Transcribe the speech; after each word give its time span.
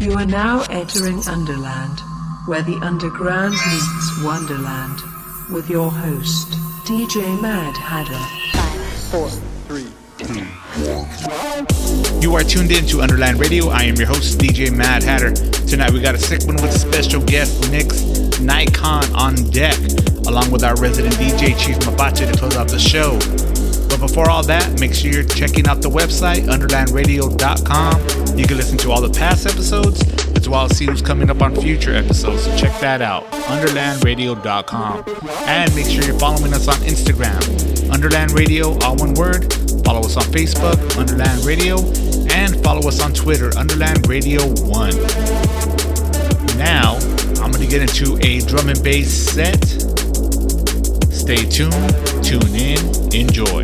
You 0.00 0.12
are 0.14 0.26
now 0.26 0.62
entering 0.70 1.22
Underland, 1.28 2.00
where 2.46 2.62
the 2.62 2.78
underground 2.82 3.52
meets 3.52 4.22
Wonderland, 4.24 4.98
with 5.52 5.70
your 5.70 5.90
host, 5.90 6.48
DJ 6.84 7.40
Mad 7.40 7.76
Hatter. 7.76 8.18
Five, 8.52 8.80
four, 9.10 9.28
three, 9.68 9.86
two. 10.18 10.44
You 12.20 12.34
are 12.34 12.42
tuned 12.42 12.72
in 12.72 12.86
to 12.86 13.02
Underland 13.02 13.38
Radio. 13.38 13.68
I 13.68 13.84
am 13.84 13.96
your 13.96 14.08
host, 14.08 14.38
DJ 14.38 14.74
Mad 14.74 15.02
Hatter. 15.02 15.32
Tonight 15.66 15.92
we 15.92 16.00
got 16.00 16.14
a 16.14 16.18
sick 16.18 16.44
one 16.46 16.56
with 16.56 16.74
a 16.74 16.78
special 16.78 17.22
guest, 17.22 17.70
Nix 17.70 18.40
Nikon, 18.40 19.04
on 19.14 19.36
deck, 19.50 19.78
along 20.26 20.50
with 20.50 20.64
our 20.64 20.76
resident 20.76 21.14
DJ 21.14 21.58
Chief 21.58 21.76
Mapache 21.78 22.30
to 22.30 22.38
close 22.38 22.56
out 22.56 22.68
the 22.68 22.78
show. 22.78 23.18
But 23.88 24.00
before 24.00 24.28
all 24.30 24.42
that, 24.44 24.80
make 24.80 24.94
sure 24.94 25.12
you're 25.12 25.24
checking 25.24 25.66
out 25.66 25.82
the 25.82 25.90
website, 25.90 26.46
underlandradio.com. 26.46 28.38
You 28.38 28.46
can 28.46 28.56
listen 28.56 28.78
to 28.78 28.90
all 28.90 29.00
the 29.00 29.10
past 29.10 29.46
episodes, 29.46 30.02
as 30.36 30.48
well 30.48 30.64
as 30.64 30.76
see 30.76 30.86
who's 30.86 31.02
coming 31.02 31.30
up 31.30 31.40
on 31.42 31.54
future 31.54 31.94
episodes. 31.94 32.44
So 32.44 32.56
check 32.56 32.78
that 32.80 33.02
out, 33.02 33.24
underlandradio.com. 33.30 35.04
And 35.46 35.74
make 35.74 35.86
sure 35.86 36.02
you're 36.02 36.18
following 36.18 36.52
us 36.52 36.68
on 36.68 36.76
Instagram, 36.76 37.90
Underland 37.90 38.32
Radio, 38.32 38.78
all 38.80 38.96
one 38.96 39.14
word. 39.14 39.52
Follow 39.84 40.00
us 40.00 40.16
on 40.16 40.24
Facebook, 40.24 40.98
Underland 40.98 41.44
Radio, 41.44 41.78
and 42.32 42.62
follow 42.64 42.88
us 42.88 43.00
on 43.02 43.12
Twitter, 43.12 43.50
Underland 43.56 44.08
Radio 44.08 44.42
1. 44.46 44.90
Now, 46.58 46.96
I'm 47.42 47.50
going 47.52 47.62
to 47.62 47.68
get 47.68 47.82
into 47.82 48.16
a 48.26 48.40
drum 48.40 48.70
and 48.70 48.82
bass 48.82 49.12
set. 49.12 49.93
Stay 51.24 51.36
tuned, 51.36 51.72
tune 52.22 52.54
in, 52.54 52.78
enjoy. 53.14 53.62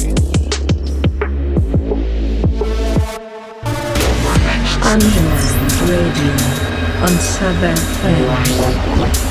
Underland 4.82 5.70
Radio 5.87 6.32
on 7.04 7.18
Sub 7.18 7.60
FM. 7.60 9.30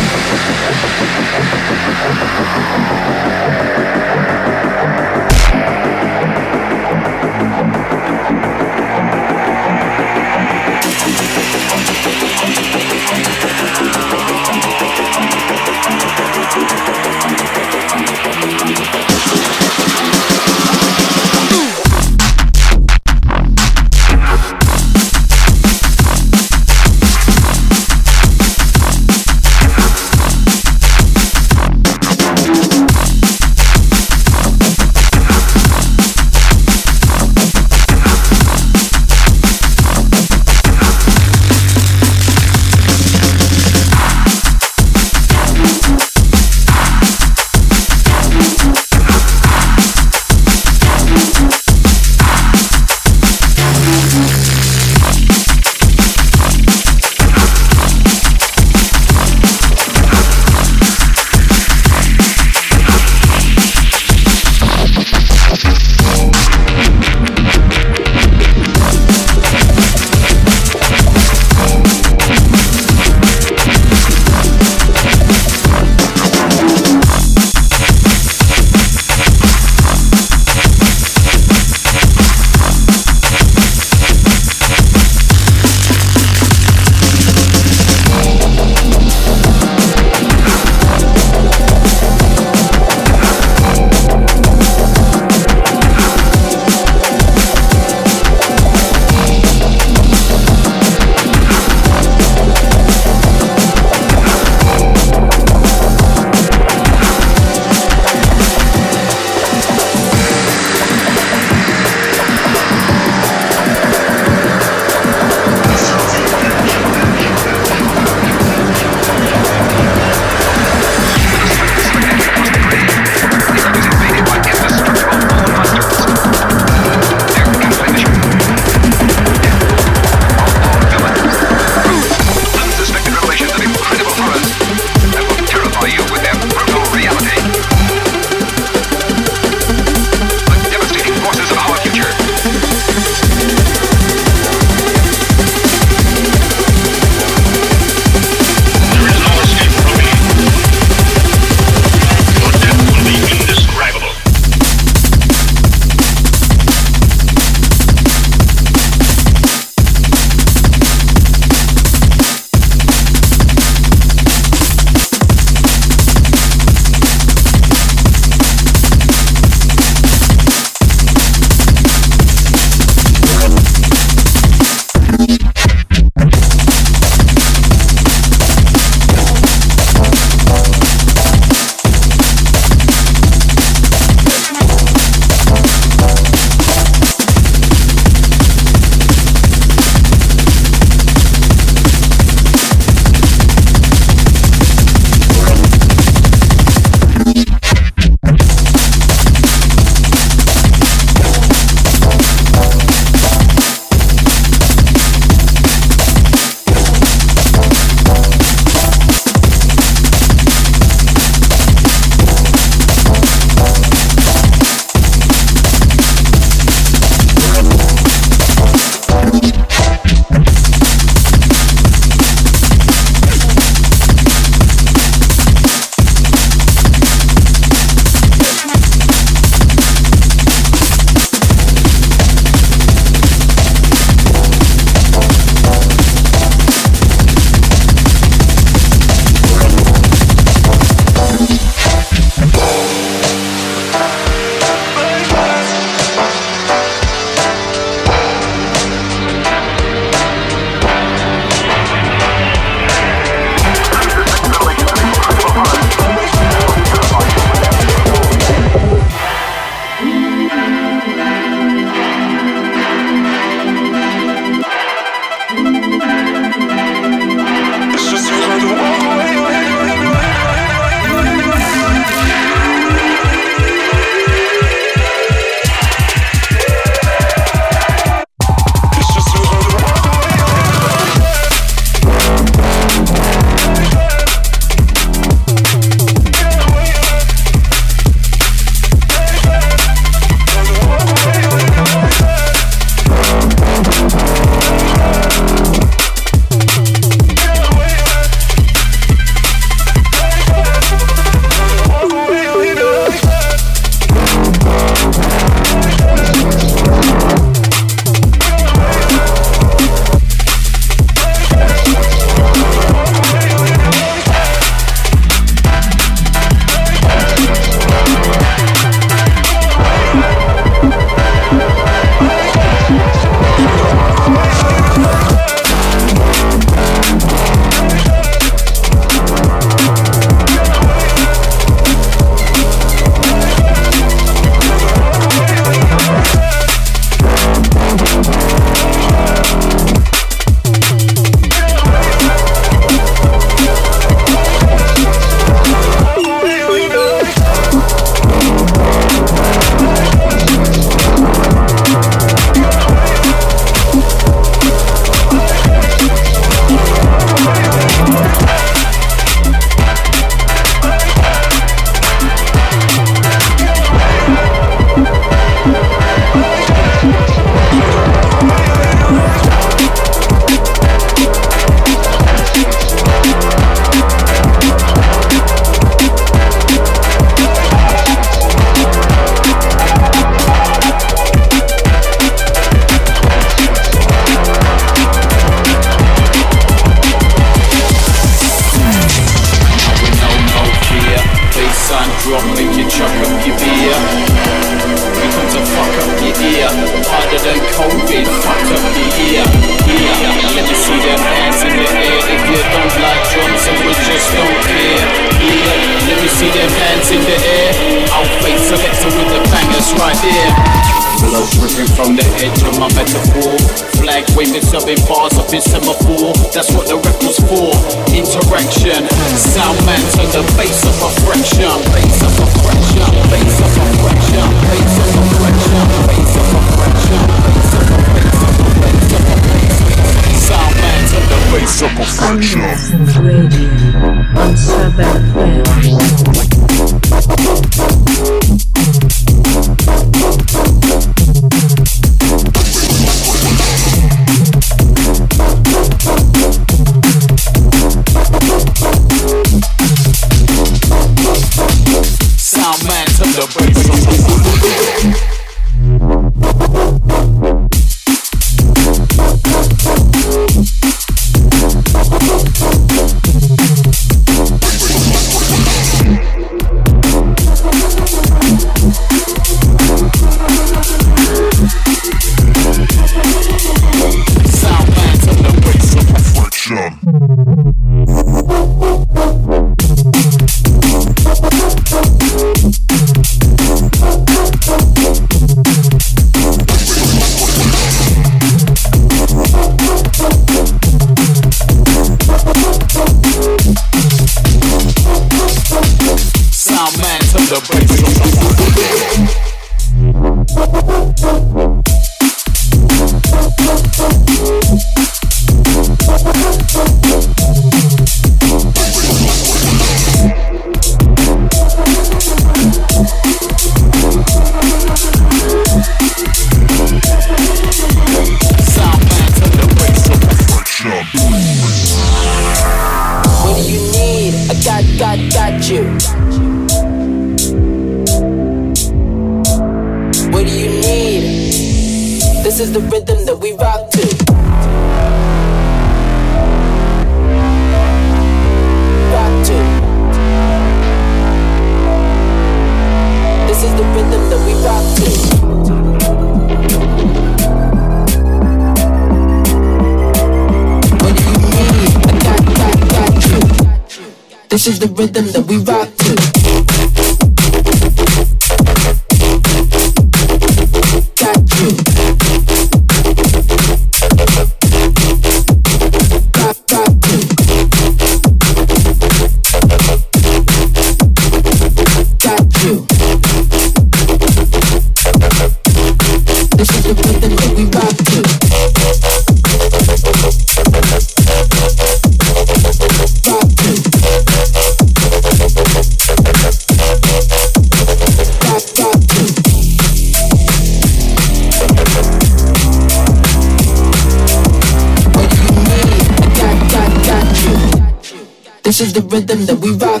is 598.81 598.93
the 598.93 599.01
rhythm 599.01 599.45
that 599.45 599.59
we 599.59 599.71
rock. 599.77 600.00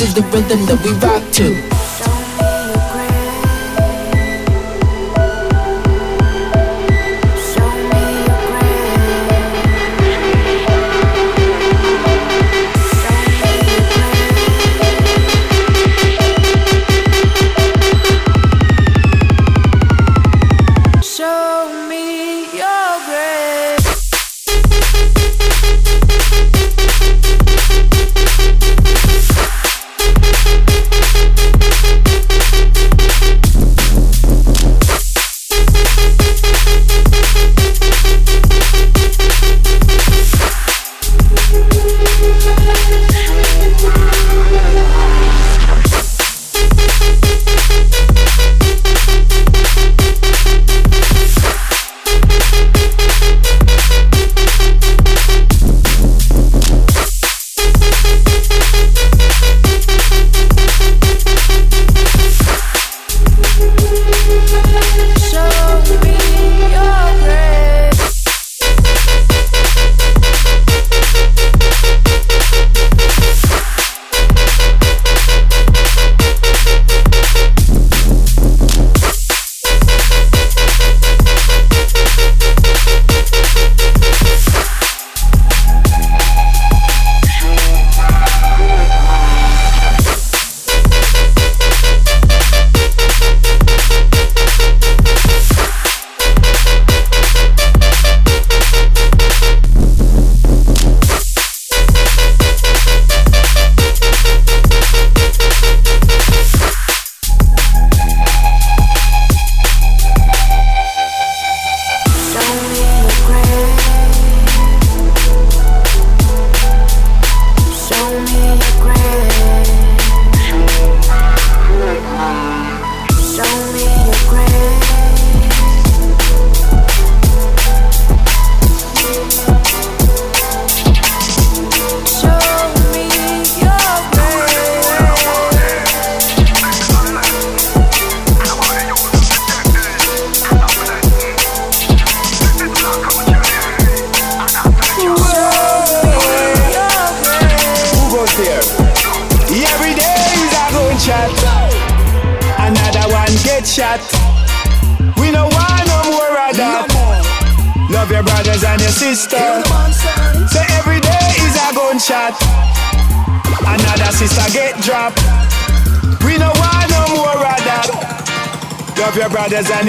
is 0.00 0.14
the 0.14 0.22
rhythm 0.22 0.64
that 0.66 0.78
we 0.84 0.92
rock 1.04 1.22
to. 1.32 1.57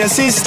See. 0.10 0.39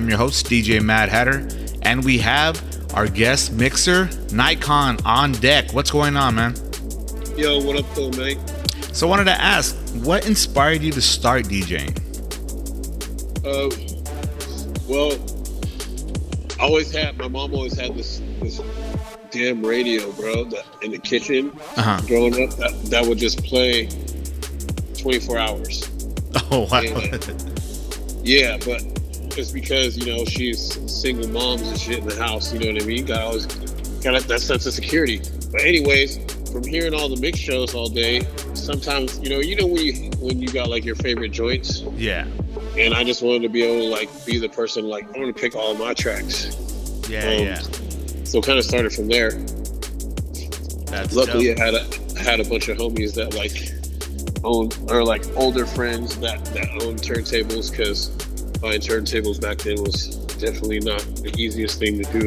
I'm 0.00 0.08
your 0.08 0.16
host, 0.16 0.46
DJ 0.46 0.80
Mad 0.80 1.10
Hatter, 1.10 1.46
and 1.82 2.02
we 2.02 2.16
have 2.16 2.58
our 2.94 3.06
guest 3.06 3.52
mixer, 3.52 4.08
Nikon, 4.32 4.96
on 5.04 5.32
deck. 5.32 5.74
What's 5.74 5.90
going 5.90 6.16
on, 6.16 6.36
man? 6.36 6.54
Yo, 7.36 7.62
what 7.62 7.78
up, 7.78 7.94
though, 7.94 8.08
man? 8.12 8.38
So, 8.94 9.06
I 9.06 9.10
wanted 9.10 9.24
to 9.24 9.38
ask, 9.38 9.76
what 9.96 10.26
inspired 10.26 10.80
you 10.80 10.90
to 10.92 11.02
start 11.02 11.44
DJing? 11.44 11.94
Uh, 13.44 13.68
well, 14.88 15.12
I 16.58 16.62
always 16.66 16.90
had 16.90 17.18
my 17.18 17.28
mom 17.28 17.52
always 17.52 17.78
had 17.78 17.94
this 17.94 18.22
this 18.40 18.58
damn 19.30 19.62
radio, 19.62 20.10
bro, 20.12 20.44
that 20.44 20.64
in 20.80 20.92
the 20.92 20.98
kitchen. 20.98 21.50
Uh-huh. 21.76 22.00
Growing 22.06 22.42
up, 22.42 22.56
that 22.56 22.72
that 22.86 23.04
would 23.04 23.18
just 23.18 23.44
play 23.44 23.86
twenty 24.98 25.20
four 25.20 25.36
hours. 25.36 25.86
Oh, 26.52 26.66
wow. 26.70 26.80
Yeah. 26.80 27.18
Yeah, 28.22 28.58
but 28.58 28.99
it's 29.40 29.50
because 29.50 29.96
you 29.96 30.06
know 30.14 30.24
she's 30.24 30.60
single 30.90 31.28
moms 31.28 31.62
and 31.62 31.78
shit 31.78 31.98
in 31.98 32.06
the 32.06 32.16
house. 32.16 32.52
You 32.52 32.60
know 32.60 32.72
what 32.72 32.82
I 32.82 32.86
mean? 32.86 33.04
Got 33.06 33.20
always 33.22 33.46
got 33.46 34.12
that- 34.12 34.28
that 34.28 34.40
sense 34.40 34.66
of 34.66 34.72
security. 34.74 35.20
But 35.50 35.62
anyways, 35.62 36.18
from 36.52 36.64
hearing 36.64 36.94
all 36.94 37.08
the 37.08 37.20
mix 37.20 37.38
shows 37.38 37.74
all 37.74 37.88
day, 37.88 38.26
sometimes 38.54 39.18
you 39.20 39.30
know 39.30 39.40
you 39.40 39.56
know 39.56 39.66
when 39.66 39.82
you 39.82 40.10
when 40.20 40.40
you 40.40 40.48
got 40.48 40.68
like 40.68 40.84
your 40.84 40.94
favorite 40.96 41.30
joints. 41.32 41.82
yeah. 41.96 42.26
and 42.78 42.94
I 42.94 43.02
just 43.04 43.22
wanted 43.22 43.42
to 43.42 43.48
be 43.48 43.62
able 43.62 43.84
to 43.86 43.88
like 43.90 44.08
be 44.26 44.38
the 44.38 44.48
person 44.48 44.86
like 44.88 45.06
I'm 45.14 45.20
gonna 45.20 45.32
pick 45.32 45.56
all 45.56 45.74
my 45.74 45.94
tracks. 45.94 46.56
Yeah, 47.08 47.24
Um, 47.24 47.42
yeah. 47.44 47.62
So 48.24 48.40
kind 48.40 48.58
of 48.58 48.64
started 48.64 48.92
from 48.92 49.08
there. 49.08 49.32
That's 50.86 51.14
Luckily, 51.14 51.48
dope. 51.48 51.60
I 51.60 51.64
had 51.64 51.74
a 51.74 51.86
I 52.18 52.22
had 52.22 52.40
a 52.40 52.44
bunch 52.44 52.68
of 52.68 52.78
homies 52.78 53.14
that 53.14 53.34
like 53.34 53.56
own 54.44 54.70
or 54.88 55.04
like 55.04 55.24
older 55.36 55.66
friends 55.66 56.18
that 56.20 56.44
that 56.46 56.68
own 56.82 56.96
turntables 56.96 57.70
because 57.70 58.10
buying 58.60 58.80
turntables 58.80 59.40
back 59.40 59.58
then 59.58 59.82
was 59.82 60.16
definitely 60.38 60.80
not 60.80 61.00
the 61.16 61.32
easiest 61.38 61.78
thing 61.78 62.02
to 62.02 62.12
do. 62.18 62.26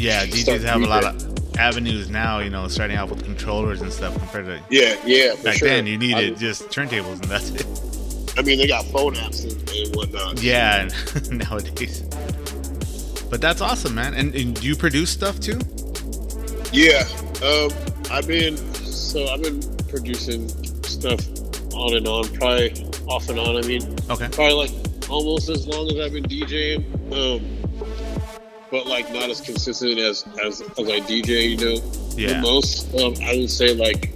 Yeah, 0.00 0.24
DJs 0.26 0.62
have 0.62 0.82
a 0.82 0.86
lot 0.86 1.04
of 1.04 1.56
avenues 1.58 2.10
now, 2.10 2.40
you 2.40 2.50
know, 2.50 2.66
starting 2.68 2.96
out 2.96 3.10
with 3.10 3.22
controllers 3.24 3.80
and 3.80 3.92
stuff 3.92 4.14
compared 4.18 4.46
to 4.46 4.60
Yeah, 4.70 4.96
yeah. 5.04 5.34
Back 5.42 5.56
sure. 5.56 5.68
then. 5.68 5.86
You 5.86 5.98
needed 5.98 6.32
I, 6.34 6.36
just 6.36 6.68
turntables 6.68 7.14
and 7.22 7.24
that's 7.24 7.50
it. 7.50 7.66
I 8.36 8.42
mean, 8.42 8.58
they 8.58 8.66
got 8.66 8.84
phone 8.86 9.14
apps 9.14 9.44
and, 9.44 9.70
and 9.70 9.94
whatnot. 9.94 10.42
Yeah, 10.42 10.88
nowadays. 11.30 12.02
But 13.30 13.40
that's 13.40 13.60
awesome, 13.60 13.94
man. 13.94 14.14
And, 14.14 14.34
and 14.34 14.60
do 14.60 14.66
you 14.66 14.74
produce 14.76 15.10
stuff 15.10 15.38
too? 15.40 15.58
Yeah, 16.72 17.04
um, 17.44 17.70
I've 18.10 18.26
been 18.26 18.56
so 18.84 19.26
I've 19.28 19.42
been 19.42 19.60
producing 19.88 20.48
stuff 20.82 21.20
on 21.74 21.96
and 21.96 22.06
on, 22.08 22.24
probably 22.34 22.72
off 23.06 23.28
and 23.28 23.38
on. 23.38 23.56
I 23.56 23.62
mean, 23.62 23.82
Okay. 24.10 24.28
probably 24.32 24.54
like 24.54 24.70
almost 25.14 25.48
as 25.48 25.66
long 25.68 25.86
as 25.90 25.98
I've 26.04 26.12
been 26.12 26.24
DJing, 26.24 26.82
um, 27.14 27.40
but 28.70 28.86
like 28.86 29.10
not 29.12 29.30
as 29.30 29.40
consistent 29.40 29.98
as 29.98 30.26
as, 30.44 30.60
as 30.60 30.88
I 30.88 30.98
DJ. 31.00 31.50
You 31.50 31.56
know, 31.56 31.82
Yeah. 32.16 32.34
the 32.34 32.40
most 32.42 32.92
um, 33.00 33.14
I 33.22 33.36
would 33.36 33.50
say 33.50 33.74
like 33.74 34.10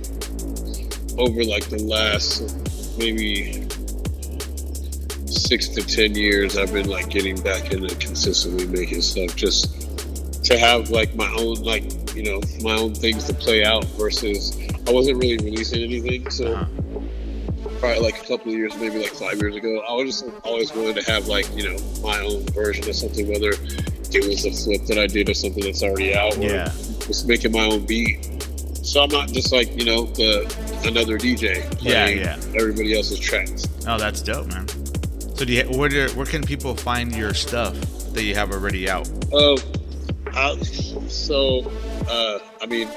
over 1.16 1.44
like 1.44 1.68
the 1.70 1.82
last 1.86 2.98
maybe 2.98 3.64
six 5.26 5.68
to 5.68 5.82
ten 5.82 6.14
years, 6.16 6.56
I've 6.58 6.72
been 6.72 6.88
like 6.88 7.08
getting 7.10 7.40
back 7.42 7.72
into 7.72 7.94
consistently 7.96 8.66
making 8.66 9.02
stuff 9.02 9.36
just 9.36 10.44
to 10.46 10.58
have 10.58 10.90
like 10.90 11.14
my 11.14 11.30
own 11.38 11.54
like 11.62 11.84
you 12.16 12.24
know 12.24 12.40
my 12.62 12.74
own 12.74 12.94
things 12.94 13.24
to 13.24 13.34
play 13.34 13.64
out 13.64 13.84
versus 13.96 14.58
I 14.88 14.90
wasn't 14.92 15.18
really 15.18 15.36
releasing 15.38 15.82
anything 15.82 16.28
so 16.30 16.54
Uh-huh. 16.54 17.00
Probably 17.78 18.00
like 18.00 18.16
a 18.22 18.26
couple 18.26 18.52
of 18.52 18.58
years 18.58 18.76
maybe 18.76 18.98
like 18.98 19.12
five 19.12 19.40
years 19.40 19.54
ago 19.56 19.82
I 19.88 19.92
was 19.92 20.20
just 20.20 20.24
always 20.44 20.72
wanted 20.74 20.96
to 21.04 21.10
have 21.12 21.26
like 21.26 21.48
you 21.56 21.68
know 21.70 21.76
my 22.02 22.18
own 22.20 22.42
version 22.46 22.88
of 22.88 22.94
something 22.94 23.28
whether 23.28 23.50
it 23.50 24.26
was 24.26 24.44
a 24.46 24.50
flip 24.52 24.86
that 24.86 24.98
I 24.98 25.06
did 25.06 25.28
or 25.28 25.34
something 25.34 25.62
that's 25.62 25.82
already 25.82 26.14
out 26.14 26.36
or 26.38 26.42
Yeah. 26.42 26.64
just 27.06 27.26
making 27.28 27.52
my 27.52 27.64
own 27.66 27.84
beat 27.86 28.24
so 28.82 29.02
I'm 29.02 29.10
not 29.10 29.28
just 29.28 29.52
like 29.52 29.76
you 29.78 29.84
know 29.84 30.04
the 30.06 30.42
another 30.86 31.18
DJ 31.18 31.56
Yeah, 31.82 32.04
playing 32.04 32.18
yeah. 32.18 32.36
everybody 32.58 32.96
else's 32.96 33.18
tracks 33.20 33.66
Oh, 33.86 33.96
that's 33.98 34.20
dope, 34.20 34.48
man. 34.48 34.68
So 35.36 35.44
do 35.46 35.52
you, 35.52 35.62
where 35.64 35.88
do, 35.88 36.08
where 36.10 36.26
can 36.26 36.42
people 36.42 36.74
find 36.74 37.14
your 37.14 37.32
stuff 37.32 37.74
that 38.12 38.22
you 38.24 38.34
have 38.34 38.50
already 38.50 38.90
out? 38.90 39.08
Um, 39.32 39.56
I, 40.34 40.56
so, 40.58 41.70
uh, 42.08 42.38
I 42.60 42.66
mean, 42.66 42.88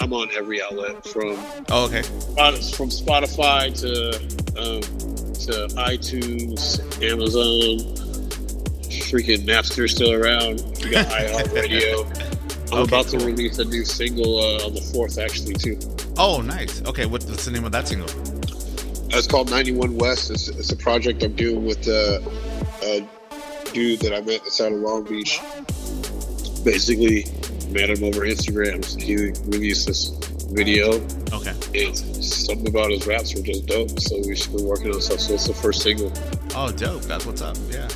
I'm 0.00 0.12
on 0.12 0.28
every 0.36 0.62
outlet 0.62 1.06
from 1.06 1.36
Oh, 1.70 1.86
okay. 1.86 2.02
From 2.02 2.88
Spotify 2.90 3.72
to 3.80 4.16
um, 4.60 4.80
to 4.80 5.74
iTunes, 5.76 6.80
Amazon, 7.02 7.78
freaking 9.08 9.44
Napster 9.46 9.88
still 9.88 10.12
around. 10.12 10.62
We 10.84 10.90
got 10.90 11.06
iHeartRadio. 11.08 12.04
I'm 12.70 12.80
Okay, 12.80 12.82
about 12.82 13.06
to 13.08 13.16
cool. 13.16 13.26
release 13.26 13.58
a 13.58 13.64
new 13.64 13.84
single 13.84 14.38
uh, 14.38 14.66
on 14.66 14.74
the 14.74 14.80
fourth, 14.92 15.16
actually, 15.18 15.54
too. 15.54 15.78
Oh, 16.18 16.42
nice. 16.42 16.82
Okay, 16.84 17.06
what, 17.06 17.24
what's 17.24 17.46
the 17.46 17.50
name 17.50 17.64
of 17.64 17.72
that 17.72 17.88
single? 17.88 18.08
It's 19.16 19.26
called 19.26 19.48
91 19.50 19.96
West. 19.96 20.30
It's, 20.30 20.48
it's 20.48 20.70
a 20.70 20.76
project 20.76 21.22
I'm 21.22 21.34
doing 21.34 21.64
with 21.64 21.88
uh, 21.88 22.20
a 22.82 23.08
dude 23.72 24.00
that 24.00 24.12
I 24.12 24.20
met 24.20 24.42
that's 24.42 24.60
out 24.60 24.72
of 24.72 24.78
Long 24.80 25.04
Beach. 25.04 25.40
Basically, 26.62 27.24
met 27.70 27.90
him 27.90 28.04
over 28.04 28.20
Instagram. 28.22 28.84
He 29.00 29.16
released 29.48 29.86
this 29.86 30.08
video, 30.50 30.94
Okay. 31.32 31.52
and 31.74 31.96
something 31.96 32.68
about 32.68 32.90
his 32.90 33.06
raps 33.06 33.34
were 33.34 33.42
just 33.42 33.66
dope. 33.66 33.98
So 34.00 34.16
we've 34.26 34.52
been 34.52 34.64
working 34.64 34.94
on 34.94 35.00
stuff. 35.00 35.20
So 35.20 35.34
it's 35.34 35.46
the 35.46 35.54
first 35.54 35.82
single. 35.82 36.12
Oh, 36.54 36.70
dope. 36.72 37.02
That's 37.02 37.26
what's 37.26 37.42
up. 37.42 37.56
Yeah. 37.70 37.88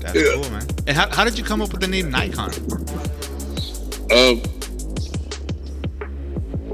That's 0.00 0.14
Yeah. 0.16 0.34
cool, 0.34 0.50
man. 0.50 0.66
And 0.86 0.96
how, 0.96 1.08
how 1.14 1.24
did 1.24 1.38
you 1.38 1.44
come 1.44 1.62
up 1.62 1.70
with 1.72 1.80
the 1.80 1.86
name 1.88 2.10
Nikon? 2.10 2.50
Um, 4.10 4.42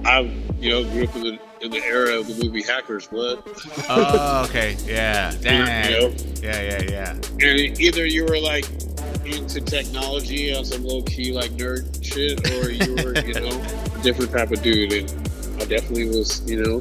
I, 0.05 0.21
you 0.59 0.71
know, 0.71 0.85
grew 0.91 1.05
up 1.05 1.17
in 1.17 1.23
the 1.23 1.39
in 1.61 1.71
the 1.73 1.83
era 1.85 2.17
of 2.19 2.27
the 2.29 2.45
movie 2.45 2.63
Hackers. 2.63 3.07
What? 3.11 3.43
Oh, 3.89 4.45
okay. 4.49 4.77
Yeah. 4.87 5.33
Dang. 5.41 5.91
You 5.93 6.01
know? 6.01 6.15
Yeah, 6.41 6.63
yeah, 6.63 6.83
yeah. 6.91 7.11
And 7.13 7.81
either 7.81 8.07
you 8.07 8.25
were 8.25 8.39
like 8.39 8.65
into 9.37 9.61
technology 9.61 10.55
on 10.55 10.65
some 10.65 10.85
low 10.85 11.03
key 11.03 11.33
like 11.33 11.51
nerd 11.53 11.85
shit, 12.05 12.41
or 12.53 12.71
you 12.71 12.95
were, 13.05 13.19
you 13.27 13.35
know, 13.35 13.99
a 13.99 14.03
different 14.03 14.33
type 14.33 14.51
of 14.51 14.63
dude. 14.63 14.93
And 14.93 15.63
I 15.63 15.65
definitely 15.67 16.07
was, 16.09 16.43
you 16.51 16.63
know, 16.63 16.81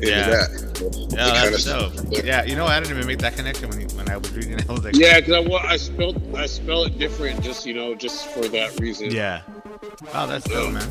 Yeah. 0.00 0.28
that. 0.30 0.64
Yeah, 1.12 1.50
that's 1.50 1.64
dope. 1.64 1.92
Yeah, 2.24 2.44
you 2.44 2.56
know, 2.56 2.66
I 2.66 2.80
didn't 2.80 2.96
even 2.96 3.06
make 3.06 3.20
that 3.20 3.36
connection 3.36 3.68
when, 3.70 3.80
you, 3.80 3.86
when 3.96 4.08
I 4.10 4.16
was 4.16 4.32
reading. 4.32 4.58
I 4.68 4.72
was 4.72 4.84
like, 4.84 4.96
Yeah, 4.96 5.20
because 5.20 5.46
I, 5.46 5.66
I 5.68 5.76
spelled 5.76 6.34
I 6.36 6.46
spell 6.46 6.84
it 6.84 6.98
different, 6.98 7.42
just 7.42 7.64
you 7.66 7.74
know, 7.74 7.94
just 7.94 8.26
for 8.28 8.48
that 8.48 8.78
reason. 8.80 9.10
Yeah. 9.10 9.42
Wow, 10.12 10.26
that's 10.26 10.48
dope, 10.48 10.72
man. 10.72 10.88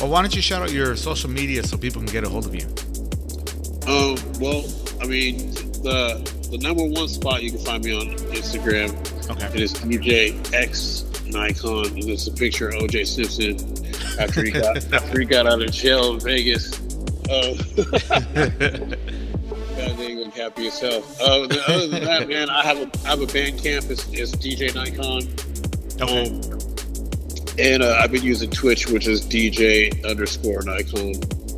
Well, 0.00 0.10
why 0.10 0.20
don't 0.22 0.34
you 0.34 0.42
shout 0.42 0.62
out 0.62 0.72
your 0.72 0.96
social 0.96 1.30
media 1.30 1.62
so 1.62 1.76
people 1.78 2.02
can 2.02 2.10
get 2.10 2.24
a 2.24 2.28
hold 2.28 2.46
of 2.46 2.54
you? 2.54 2.66
Um. 3.86 4.16
Well, 4.40 4.64
I 5.00 5.06
mean, 5.06 5.52
the 5.82 6.18
the 6.52 6.58
number 6.58 6.84
one 6.84 7.08
spot 7.08 7.42
you 7.42 7.50
can 7.50 7.60
find 7.60 7.82
me 7.82 7.96
on 7.96 8.08
Instagram. 8.28 8.90
Okay. 9.30 9.46
It 9.46 9.60
is 9.60 9.72
DJ 9.72 10.52
X 10.52 11.04
Nikon, 11.24 11.86
and 11.86 12.10
it's 12.10 12.26
a 12.26 12.32
picture 12.32 12.68
of 12.68 12.74
OJ 12.74 13.06
Simpson 13.06 13.56
after 14.20 14.44
he 14.44 14.50
got 14.50 14.76
after 14.92 15.18
he 15.18 15.24
got 15.24 15.46
out 15.46 15.62
of 15.62 15.72
jail 15.72 16.12
in 16.12 16.20
Vegas. 16.20 16.78
Uh, 17.30 17.54
that 19.76 19.94
thing 19.96 20.18
looked 20.18 20.36
happy 20.36 20.68
hell. 20.68 21.02
Uh, 21.22 21.46
the- 21.46 21.64
other 21.66 21.86
than 21.88 22.04
that, 22.04 22.28
man, 22.28 22.50
I 22.50 22.62
have 22.62 22.76
a 22.76 22.90
I 23.06 23.08
have 23.08 23.22
a 23.22 23.26
Bandcamp. 23.26 23.90
It's, 23.90 24.06
it's 24.12 24.32
DJ 24.32 24.74
Nikon. 24.74 25.22
Okay. 26.02 26.26
Um, 26.28 26.58
and 27.58 27.82
uh, 27.82 27.98
I've 27.98 28.12
been 28.12 28.22
using 28.22 28.50
Twitch, 28.50 28.88
which 28.90 29.06
is 29.06 29.22
DJ 29.26 30.04
underscore 30.04 30.62
Nikon. 30.64 31.14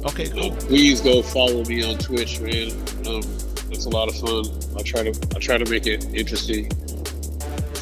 Okay, 0.07 0.28
cool. 0.28 0.52
Um, 0.52 0.59
please 0.59 1.00
go 1.00 1.20
follow 1.20 1.64
me 1.64 1.83
on 1.83 1.98
Twitch, 1.98 2.40
man. 2.40 2.70
Um, 3.09 3.22
it's 3.70 3.87
a 3.87 3.90
lot 3.90 4.09
of 4.09 4.16
fun. 4.18 4.46
I 4.79 4.83
try 4.83 5.03
to 5.03 5.37
I 5.37 5.38
try 5.38 5.59
to 5.59 5.68
make 5.70 5.87
it 5.87 6.05
interesting. 6.14 6.68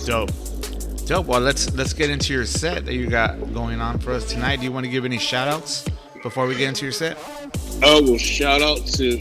Dope. 0.07 0.31
Dope. 1.07 1.27
Well, 1.27 1.40
let's 1.40 1.75
let's 1.75 1.92
get 1.92 2.11
into 2.11 2.33
your 2.33 2.45
set 2.45 2.85
that 2.87 2.95
you 2.95 3.07
got 3.09 3.53
going 3.53 3.81
on 3.81 3.99
for 3.99 4.12
us 4.12 4.31
tonight. 4.31 4.57
Do 4.57 4.64
you 4.64 4.73
want 4.73 4.85
to 4.85 4.90
give 4.90 5.05
any 5.05 5.18
shout 5.18 5.49
outs 5.49 5.85
before 6.23 6.47
we 6.47 6.57
get 6.57 6.68
into 6.68 6.85
your 6.85 6.92
set? 6.92 7.18
Oh 7.83 8.03
well, 8.03 8.18
shout 8.18 8.62
out 8.62 8.87
to 8.87 9.18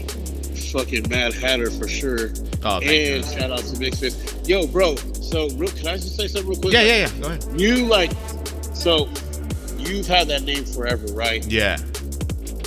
fucking 0.72 1.08
Mad 1.10 1.34
Hatter 1.34 1.70
for 1.70 1.86
sure, 1.86 2.30
Oh, 2.64 2.80
and 2.80 3.24
shout 3.24 3.50
out 3.50 3.58
to 3.58 3.76
Mixfit. 3.76 4.48
Yo, 4.48 4.66
bro. 4.66 4.96
So, 4.96 5.48
real, 5.56 5.70
can 5.70 5.88
I 5.88 5.96
just 5.96 6.16
say 6.16 6.28
something 6.28 6.50
real 6.50 6.60
quick? 6.60 6.72
Yeah, 6.72 6.82
yeah, 6.82 6.96
yeah. 6.96 7.20
Go 7.20 7.26
ahead. 7.26 7.60
You 7.60 7.86
like, 7.86 8.12
so 8.72 9.08
you've 9.78 10.06
had 10.06 10.28
that 10.28 10.42
name 10.42 10.64
forever, 10.64 11.06
right? 11.12 11.44
Yeah. 11.46 11.76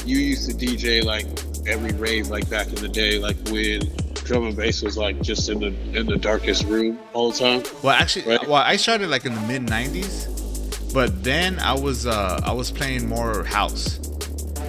You 0.06 0.18
used 0.18 0.50
to 0.50 0.56
DJ 0.56 1.04
like 1.04 1.26
every 1.68 1.92
rave, 1.94 2.28
like 2.30 2.50
back 2.50 2.68
in 2.68 2.76
the 2.76 2.88
day, 2.90 3.20
like 3.20 3.38
when 3.50 3.82
drum 4.24 4.46
and 4.48 4.56
bass 4.58 4.82
was 4.82 4.98
like 4.98 5.22
just 5.22 5.50
in 5.50 5.60
the 5.60 5.68
in 5.98 6.08
the 6.08 6.18
darkest 6.18 6.64
room 6.66 6.98
all 7.14 7.32
the 7.32 7.38
time. 7.40 7.64
Well, 7.84 7.94
actually, 7.96 8.26
Right. 8.28 8.48
well, 8.48 8.56
I 8.64 8.76
started 8.78 9.10
like 9.10 9.26
in 9.26 9.34
the 9.36 9.42
mid 9.42 9.64
'90s, 9.64 10.94
but 10.94 11.24
then 11.24 11.60
I 11.60 11.74
was 11.74 12.06
uh 12.08 12.40
I 12.44 12.52
was 12.54 12.72
playing 12.72 13.08
more 13.08 13.44
house. 13.44 14.00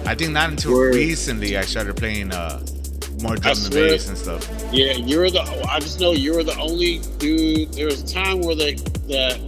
I 0.05 0.15
think 0.15 0.31
not 0.31 0.49
until 0.51 0.73
Word. 0.73 0.95
recently 0.95 1.57
I 1.57 1.61
started 1.63 1.95
playing 1.97 2.31
uh 2.33 2.63
more 3.21 3.35
drum 3.35 3.57
and 3.57 3.73
bass 3.73 4.07
and 4.09 4.17
stuff. 4.17 4.47
Yeah, 4.71 4.93
you're 4.93 5.29
the. 5.31 5.41
I 5.69 5.79
just 5.79 5.99
know 5.99 6.11
you're 6.11 6.43
the 6.43 6.57
only 6.59 6.99
dude. 7.17 7.73
There 7.73 7.87
was 7.87 8.03
a 8.03 8.07
time 8.13 8.41
where 8.41 8.53
they 8.55 8.75
that, 9.09 9.39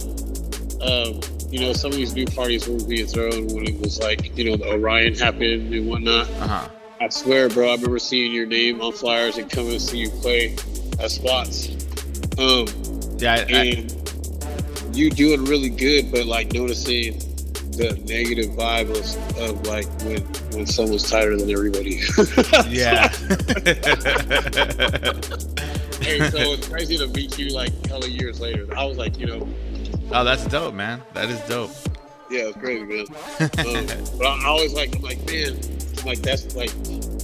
um, 0.82 1.20
you 1.52 1.60
know, 1.60 1.72
some 1.72 1.90
of 1.92 1.96
these 1.96 2.14
new 2.14 2.26
parties 2.26 2.66
were 2.68 2.82
being 2.88 3.06
thrown 3.06 3.46
when 3.48 3.66
it 3.68 3.78
was 3.80 4.00
like, 4.00 4.36
you 4.36 4.50
know, 4.50 4.56
the 4.56 4.72
Orion 4.72 5.14
happened 5.14 5.72
and 5.72 5.88
whatnot. 5.88 6.28
Uh-huh. 6.30 6.68
I 7.02 7.08
swear, 7.08 7.48
bro, 7.48 7.70
I 7.70 7.74
remember 7.76 7.98
seeing 7.98 8.30
your 8.30 8.44
name 8.44 8.82
on 8.82 8.92
flyers 8.92 9.38
and 9.38 9.50
coming 9.50 9.72
to 9.72 9.80
see 9.80 9.96
you 9.96 10.10
play 10.10 10.54
at 11.00 11.10
spots. 11.10 11.70
Um, 12.38 12.66
yeah, 13.16 13.32
I, 13.32 13.36
and 13.48 13.90
I, 13.90 14.92
you 14.92 15.08
doing 15.08 15.46
really 15.46 15.70
good, 15.70 16.12
but 16.12 16.26
like 16.26 16.52
noticing 16.52 17.18
the 17.72 17.98
negative 18.06 18.50
vibe 18.50 18.90
of, 18.90 19.40
of 19.40 19.66
like 19.66 19.86
when 20.02 20.20
when 20.52 20.66
someone's 20.66 21.08
tighter 21.08 21.38
than 21.38 21.50
everybody. 21.50 22.02
yeah. 22.68 23.08
hey, 26.00 26.20
so 26.28 26.52
it's 26.52 26.68
crazy 26.68 26.98
to 26.98 27.06
meet 27.06 27.38
you 27.38 27.48
like 27.54 27.72
a 27.84 27.88
couple 27.88 28.08
years 28.08 28.40
later. 28.40 28.66
I 28.76 28.84
was 28.84 28.98
like, 28.98 29.18
you 29.18 29.24
know. 29.24 29.48
Oh, 30.12 30.22
that's 30.22 30.44
dope, 30.48 30.74
man. 30.74 31.00
That 31.14 31.30
is 31.30 31.40
dope. 31.48 31.70
Yeah, 32.30 32.48
it's 32.48 32.58
crazy, 32.58 32.84
man. 32.84 33.06
um, 33.40 33.86
but 34.18 34.26
I, 34.26 34.42
I 34.42 34.46
always 34.48 34.74
like, 34.74 34.94
I'm 34.94 35.00
like, 35.00 35.24
man, 35.24 35.58
like 36.04 36.18
that's 36.18 36.54
like. 36.54 36.70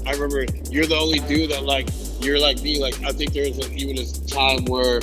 I 0.06 0.12
remember 0.12 0.46
you're 0.70 0.86
the 0.86 0.96
only 0.96 1.18
dude 1.20 1.50
that 1.50 1.64
like 1.64 1.88
you're 2.20 2.38
like 2.38 2.62
me. 2.62 2.80
Like 2.80 3.02
I 3.02 3.12
think 3.12 3.32
there's 3.32 3.58
a, 3.58 3.72
even 3.72 3.98
a 3.98 4.06
time 4.28 4.64
where 4.66 5.00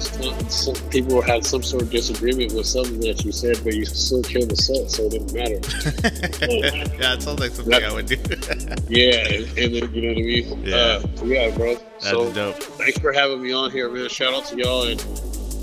some, 0.00 0.48
some 0.48 0.90
people 0.90 1.20
had 1.20 1.44
some 1.44 1.62
sort 1.62 1.82
of 1.82 1.90
disagreement 1.90 2.52
with 2.52 2.66
something 2.66 3.00
that 3.00 3.24
you 3.24 3.32
said, 3.32 3.60
but 3.62 3.74
you 3.74 3.84
still 3.84 4.22
killed 4.22 4.50
the 4.50 4.56
set, 4.56 4.90
so 4.90 5.04
it 5.04 5.10
didn't 5.10 5.34
matter. 5.34 5.60
yeah, 6.98 7.14
it 7.14 7.22
sounds 7.22 7.40
like 7.40 7.52
something 7.52 7.70
that, 7.70 7.84
I 7.84 7.92
would 7.92 8.06
do. 8.06 8.16
yeah, 8.88 9.28
and, 9.28 9.94
you 9.94 10.02
know 10.02 10.08
what 10.08 10.18
I 10.18 10.22
mean. 10.22 10.64
Yeah, 10.64 10.76
uh, 10.76 11.24
yeah, 11.24 11.56
bro. 11.56 11.74
That's 11.74 12.10
so 12.10 12.32
dope. 12.32 12.56
Thanks 12.56 12.98
for 12.98 13.12
having 13.12 13.42
me 13.42 13.52
on 13.52 13.70
here, 13.70 13.90
man. 13.90 14.08
Shout 14.08 14.34
out 14.34 14.46
to 14.46 14.56
y'all, 14.56 14.84
and 14.84 14.98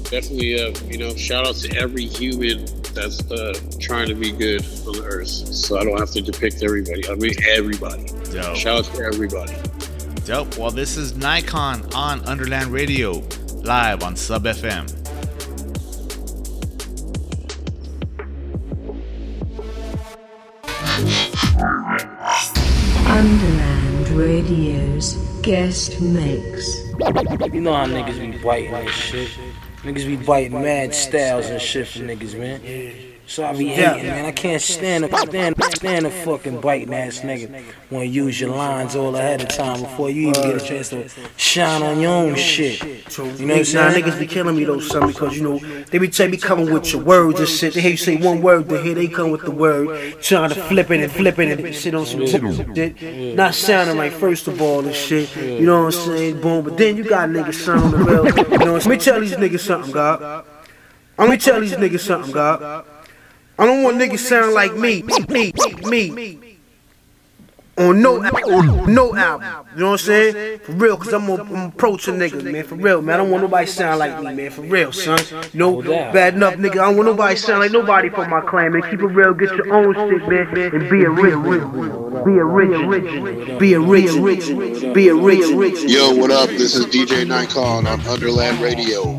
definitely, 0.06 0.62
uh, 0.62 0.74
you 0.86 0.98
know, 0.98 1.16
shout 1.16 1.48
out 1.48 1.56
to 1.56 1.78
every 1.78 2.06
human 2.06 2.66
that's 2.98 3.32
uh, 3.32 3.54
trying 3.80 4.08
to 4.08 4.16
be 4.16 4.32
good 4.32 4.62
on 4.88 4.94
the 4.94 5.04
earth. 5.06 5.28
So 5.28 5.78
I 5.78 5.84
don't 5.84 6.00
have 6.00 6.12
to 6.12 6.22
depict 6.22 6.64
everybody. 6.64 7.08
I 7.08 7.16
mean 7.16 7.34
everybody. 7.48 8.08
Dope. 8.32 8.56
Shout 8.56 8.80
out 8.80 8.96
to 8.96 9.04
everybody. 9.04 9.56
Dope. 10.26 10.58
Well, 10.58 10.72
this 10.72 10.98
is 10.98 11.16
Nikon 11.16 11.94
on 11.94 12.22
Underland 12.26 12.68
Radio 12.68 13.24
live 13.64 14.04
on 14.04 14.16
Sub 14.16 14.44
FM. 14.44 14.94
Underland 23.08 24.10
Radio's 24.10 25.14
guest 25.44 26.02
mix. 26.02 26.76
You 27.54 27.62
know 27.62 27.74
how 27.74 27.86
niggas 27.86 28.20
be 28.20 28.44
biting 28.44 28.74
and 28.74 28.90
shit. 28.90 29.30
Niggas 29.88 30.06
be 30.06 30.18
biting 30.18 30.52
mad 30.52 30.94
styles 30.94 31.48
and 31.48 31.62
shit 31.62 31.88
for 31.88 32.00
niggas, 32.00 32.38
man. 32.38 32.60
So 32.60 33.07
I 33.40 33.54
be 33.54 33.68
hating, 33.68 34.08
man. 34.08 34.26
I 34.26 34.32
can't 34.32 34.62
stand 34.62 35.06
a 35.06 35.18
stand, 35.18 35.56
stand 35.76 36.06
a 36.06 36.10
fucking 36.10 36.62
biting 36.62 36.94
ass 36.94 37.20
nigga 37.20 37.64
Wanna 37.92 38.06
use 38.06 38.40
your 38.40 38.56
lines 38.56 38.96
all 38.96 39.16
ahead 39.16 39.42
of 39.42 39.50
time 39.50 39.82
before 39.82 40.10
you 40.10 40.30
even 40.30 40.42
get 40.42 40.62
a 40.62 40.66
chance 40.66 40.90
to 40.90 41.10
shine 41.36 41.84
on 41.84 42.00
your 42.00 42.12
own 42.12 42.36
shit. 42.36 42.84
You 42.84 43.46
know 43.46 43.54
what 43.54 43.60
I'm 43.60 43.66
saying? 43.66 44.04
Niggas 44.04 44.20
be 44.20 44.28
killing 44.28 44.56
me 44.56 44.64
though, 44.64 44.80
son, 44.80 45.08
because 45.08 45.38
you 45.38 45.44
know 45.44 45.58
they 45.86 45.98
be 45.98 46.08
they 46.08 46.28
be 46.28 46.38
coming 46.38 46.74
with 46.74 46.92
your 46.92 47.04
words 47.04 47.40
and 47.40 47.50
shit. 47.50 47.74
They 47.74 47.82
hear 47.82 47.92
you 47.92 47.98
say 47.98 48.16
one 48.16 48.42
word, 48.42 48.70
then 48.70 48.84
here 48.84 48.96
they 48.96 49.08
come 49.08 49.32
with 49.32 49.44
the 49.44 49.52
word, 49.52 50.22
trying 50.22 50.50
to 50.50 50.56
flip 50.56 50.90
it 50.92 51.02
and 51.02 51.12
flip 51.12 51.40
it 51.40 51.60
and 51.60 51.76
shit 51.76 51.96
on 51.96 52.06
some 52.06 52.26
shit. 52.26 53.36
Not 53.36 53.56
sounding 53.56 53.98
right 53.98 54.14
first 54.14 54.48
of 54.48 54.62
all 54.62 54.86
and 54.86 54.96
shit. 54.96 55.36
You 55.36 55.66
know 55.66 55.84
what 55.84 55.96
I'm 55.96 56.02
saying? 56.06 56.42
Boom. 56.42 56.64
But 56.64 56.78
then 56.78 56.98
you 56.98 57.04
got 57.04 57.30
niggas 57.30 57.54
sound 57.54 57.84
on 57.84 57.92
the 57.92 57.98
real. 57.98 58.26
You 58.26 58.58
know, 58.66 58.74
what 58.74 58.76
I'm 58.76 58.82
saying? 58.82 58.88
let 58.88 58.88
me 58.88 58.98
tell 58.98 59.20
these 59.20 59.34
niggas 59.34 59.60
something, 59.62 59.92
God. 59.92 60.46
Let 61.18 61.30
me 61.30 61.38
tell 61.38 61.60
these 61.60 61.74
niggas 61.74 62.02
something, 62.02 62.32
God. 62.32 62.86
I 63.60 63.66
don't 63.66 63.82
want 63.82 63.98
niggas 63.98 64.20
sound 64.20 64.54
like 64.54 64.76
me, 64.76 65.02
me, 65.02 65.52
me, 65.90 66.12
me. 66.12 66.58
On 67.80 68.02
no, 68.02 68.24
on 68.24 68.94
no 68.94 69.16
album. 69.16 69.68
You 69.74 69.82
know 69.82 69.92
what 69.92 69.92
I'm 69.94 69.98
saying? 70.00 70.60
For 70.60 70.72
real, 70.74 70.98
cause 70.98 71.14
I'm, 71.14 71.30
a, 71.30 71.36
I'm 71.36 71.70
approaching 71.70 72.16
niggas, 72.16 72.44
man. 72.44 72.64
For 72.64 72.76
real, 72.76 73.02
man. 73.04 73.16
I 73.16 73.18
don't 73.18 73.30
want 73.32 73.44
nobody 73.44 73.68
sound 73.68 74.00
like 74.00 74.20
me, 74.24 74.34
man. 74.34 74.52
For 74.52 74.62
real, 74.62 74.92
son. 74.92 75.20
No, 75.54 75.82
bad 75.82 76.36
enough, 76.36 76.56
nigga. 76.56 76.72
I 76.72 76.88
don't 76.88 76.98
want 76.98 77.10
nobody 77.10 77.36
sound 77.36 77.60
like 77.60 77.72
nobody 77.72 78.10
from 78.10 78.30
my 78.32 78.42
clan, 78.42 78.74
man. 78.74 78.82
Keep 78.84 79.02
it 79.02 79.06
real, 79.06 79.34
get 79.34 79.52
your 79.56 79.74
own 79.74 79.94
shit, 79.94 80.28
man, 80.28 80.74
and 80.74 80.90
be 80.90 81.04
a 81.04 81.10
real, 81.10 81.42
be 82.26 82.32
a 82.38 82.46
rich, 82.46 83.60
be 83.60 83.74
a 83.74 83.80
rich, 83.80 84.12
rich, 84.12 84.94
be 84.94 85.10
a 85.10 85.16
rich, 85.16 85.56
rich. 85.56 85.84
Yo, 85.84 86.16
what 86.16 86.32
up? 86.32 86.50
This 86.50 86.76
is 86.76 86.86
DJ 86.88 87.28
Nikon 87.28 87.86
on 87.86 88.00
Underland 88.02 88.60
Radio. 88.60 89.18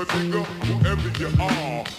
Look, 0.00 1.89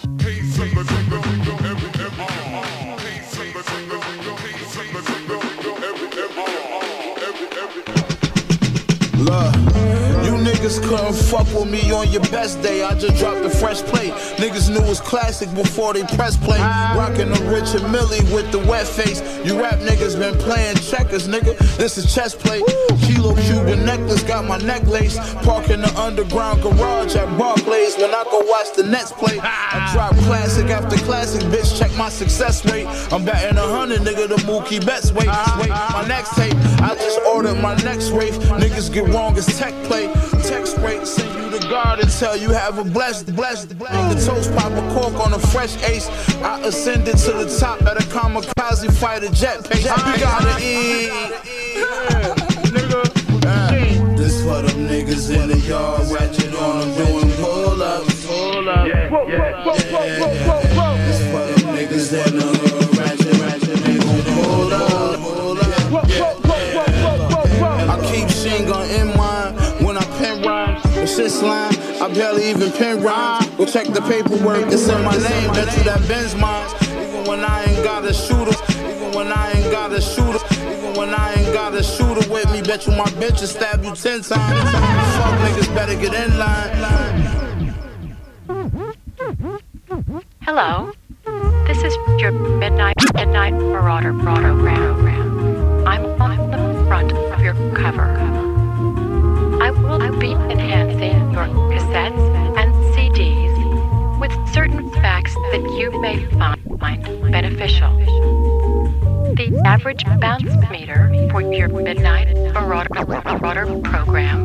niggas 10.62 10.82
couldn't 10.88 11.14
fuck 11.14 11.48
with 11.60 11.72
me 11.72 11.92
on 11.92 12.08
your 12.12 12.22
best 12.24 12.62
day. 12.62 12.84
I 12.84 12.94
just 12.94 13.18
dropped 13.18 13.44
a 13.44 13.50
fresh 13.50 13.82
plate. 13.82 14.14
Niggas 14.38 14.70
knew 14.70 14.78
it 14.78 14.88
was 14.88 15.02
classic 15.02 15.52
before 15.56 15.94
they 15.94 16.04
press 16.16 16.38
play. 16.38 16.60
Rockin' 16.60 17.30
the 17.30 17.42
Richard 17.46 17.90
Mille 17.92 18.10
with 18.34 18.52
the 18.52 18.60
wet 18.60 18.88
face. 18.88 19.22
You 19.46 19.60
rap 19.60 19.80
niggas 19.80 20.20
been 20.20 20.38
playing 20.38 20.76
checkers, 20.76 21.28
nigga. 21.28 21.58
This 21.78 21.98
is 21.98 22.14
chess 22.14 22.36
play. 22.36 22.62
Kilo 23.02 23.36
Cuban 23.36 23.86
necklace 23.86 24.24
got 24.24 24.46
my 24.46 24.58
neck 24.60 24.86
laced. 24.86 25.20
Park 25.38 25.70
in 25.70 25.82
the 25.82 26.00
underground 26.00 26.62
garage 26.62 27.16
at 27.16 27.38
Barclays 27.38 27.98
when 27.98 28.14
I 28.14 28.24
go 28.30 28.42
watch 28.46 28.76
the 28.76 28.84
Nets 28.84 29.12
play. 29.12 29.40
I 29.42 29.90
drop 29.94 30.16
classic 30.26 30.68
after 30.68 30.98
classic, 30.98 31.42
bitch. 31.44 31.80
Check 31.80 31.96
my 31.98 32.10
success 32.10 32.64
rate. 32.66 32.86
I'm 33.12 33.26
batting 33.26 33.58
a 33.58 33.68
hundred, 33.68 34.02
nigga. 34.02 34.28
The 34.28 34.36
Mookie 34.48 34.86
Betts 34.86 35.12
wait. 35.12 35.28
Wait, 35.60 35.70
my 35.70 36.06
next 36.08 36.36
tape. 36.36 36.54
I 36.82 36.96
just 36.96 37.20
ordered 37.22 37.56
my 37.56 37.76
next 37.78 38.12
wave. 38.12 38.34
Niggas 38.62 38.94
get 38.94 39.08
wrong 39.10 39.36
as 39.38 39.48
tech 39.58 39.74
play. 39.86 40.08
Text 40.52 40.78
rate, 40.80 41.08
send 41.08 41.34
you 41.42 41.50
the 41.50 41.66
guard 41.70 42.02
and 42.02 42.12
tell 42.12 42.36
you 42.36 42.50
have 42.50 42.78
a 42.78 42.84
blessed, 42.84 43.34
blessed, 43.34 43.78
blessed. 43.80 44.26
The 44.28 44.34
toast 44.34 44.54
pop 44.54 44.74
a 44.74 44.94
cork 44.94 45.14
on 45.26 45.32
a 45.34 45.40
fresh 45.40 45.82
ace. 45.84 46.10
I 46.42 46.60
ascended 46.60 47.18
to 47.20 47.32
the 47.32 47.58
top 47.58 47.82
at 47.84 47.96
a 47.96 48.04
kamikaze 48.08 48.92
fighter 49.00 49.30
jet 49.30 49.64
pace. 49.70 49.86
You 49.86 50.18
gotta 50.20 50.58
eat. 50.62 51.10
Yeah, 51.82 52.36
nigga. 52.68 54.18
This 54.18 54.44
for 54.44 54.62
them 54.62 54.88
niggas 54.88 55.30
in 55.34 55.50
the 55.50 55.58
yard, 55.60 56.12
ratchet 56.12 56.54
on 56.56 56.80
them 56.80 56.98
doing 56.98 57.32
pull 57.38 57.82
ups. 57.82 58.26
Pull 58.28 58.70
up. 58.70 58.88
Yeah, 58.88 59.10
yeah, 59.10 59.28
yeah. 59.28 59.64
This 61.08 61.20
for 61.32 61.46
them 61.48 61.76
niggas 61.76 62.12
in 62.28 62.38
the 62.38 62.41
shit 71.16 71.32
slime, 71.32 71.74
I 72.02 72.08
barely 72.14 72.50
even 72.50 72.72
pen 72.72 73.04
rhymes. 73.04 73.46
Go 73.58 73.66
check 73.66 73.88
the 73.88 74.02
paperwork, 74.02 74.68
it's 74.68 74.88
in 74.88 75.04
my 75.04 75.12
name. 75.18 75.52
Bet 75.52 75.76
you 75.78 75.84
that 75.84 76.02
Ben's 76.08 76.36
mine. 76.36 76.68
Even 76.92 77.26
when 77.26 77.44
I 77.44 77.64
ain't 77.66 77.84
got 77.84 78.06
a 78.06 78.14
shooter, 78.14 78.56
even 78.80 79.12
when 79.12 79.32
I 79.32 79.52
ain't 79.52 79.72
got 79.72 79.92
a 79.92 80.02
shooter, 80.02 80.40
even 80.56 80.94
when 80.96 81.14
I 81.14 81.34
ain't 81.34 81.54
got 81.54 81.74
a 81.76 81.84
shooter 81.84 82.28
with 82.32 82.50
me, 82.52 82.62
bet 82.62 82.88
you 82.88 82.94
my 82.96 83.10
bitch 83.20 83.42
will 83.42 83.48
stab 83.48 83.84
you 83.84 83.94
ten 83.96 84.22
times. 84.22 84.32
Fuck 84.32 85.40
niggas 85.44 85.76
better 85.76 85.96
get 85.96 86.14
in 86.14 86.38
line. 86.38 86.72
Hello. 90.42 90.92
This 91.68 91.84
is 91.84 91.94
your 92.20 92.32
midnight 92.32 92.96
midnight 93.14 93.54
marauder 93.54 94.14
program. 94.14 95.88
I'm 95.88 96.06
on 96.22 96.52
the 96.52 96.86
front 96.88 97.12
of 97.12 97.42
your 97.42 97.56
cover. 97.74 98.51
I 99.62 99.70
will 99.70 100.18
be 100.18 100.32
enhancing 100.32 101.34
your 101.34 101.46
cassettes 101.70 102.58
and 102.58 102.74
CDs 102.96 104.20
with 104.20 104.32
certain 104.52 104.90
facts 104.90 105.36
that 105.36 105.62
you 105.78 105.92
may 106.02 106.26
find 106.80 107.32
beneficial. 107.32 107.96
The 109.36 109.62
average 109.64 110.04
bounce 110.20 110.52
meter 110.72 111.14
for 111.30 111.42
your 111.42 111.68
midnight 111.68 112.36
marauder, 112.56 112.90
program 113.84 114.42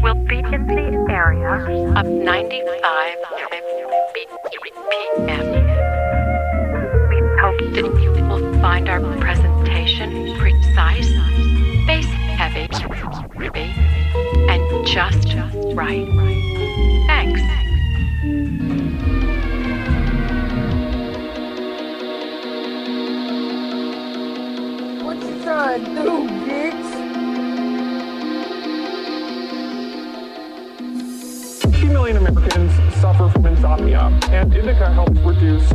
will 0.00 0.14
be 0.24 0.38
in 0.38 0.66
the 0.66 1.06
area 1.10 1.56
of 1.94 2.06
95 2.06 3.18
BPM 4.16 5.44
We 7.10 7.18
hope 7.42 7.60
that 7.74 8.00
you 8.02 8.10
will 8.12 8.60
find 8.62 8.88
our 8.88 9.00
presentation 9.18 10.34
precise, 10.38 11.12
just 14.90 15.28
right. 15.76 16.04
Thanks. 17.06 17.40
What 25.04 25.16
you 25.22 25.42
trying 25.44 25.84
to 25.84 25.90
do, 25.94 26.26
bitch? 26.44 26.90
Two 31.80 31.86
million 31.86 32.16
Americans 32.16 32.72
suffer 33.00 33.28
from 33.28 33.46
insomnia, 33.46 34.18
and 34.30 34.52
Indica 34.52 34.92
helps 34.92 35.20
reduce 35.20 35.68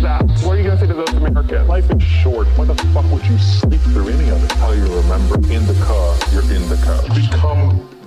that. 0.00 0.22
What 0.42 0.52
are 0.52 0.56
you 0.56 0.64
going 0.64 0.78
to 0.78 0.80
say 0.80 0.86
to 0.86 0.94
those 0.94 1.12
Americans? 1.12 1.68
Life 1.68 1.90
is 1.90 2.02
short. 2.02 2.46
Why 2.56 2.64
the 2.64 2.74
fuck 2.94 3.04
would 3.12 3.26
you 3.26 3.36
sleep 3.36 3.82
through 3.82 4.08
any 4.08 4.30
of 4.30 4.42
it? 4.42 4.52
How 4.52 4.72
you 4.72 4.84
remember 4.84 5.36
Indica, 5.52 6.16
you're 6.32 6.50
Indica. 6.50 6.98
Become 7.14 7.88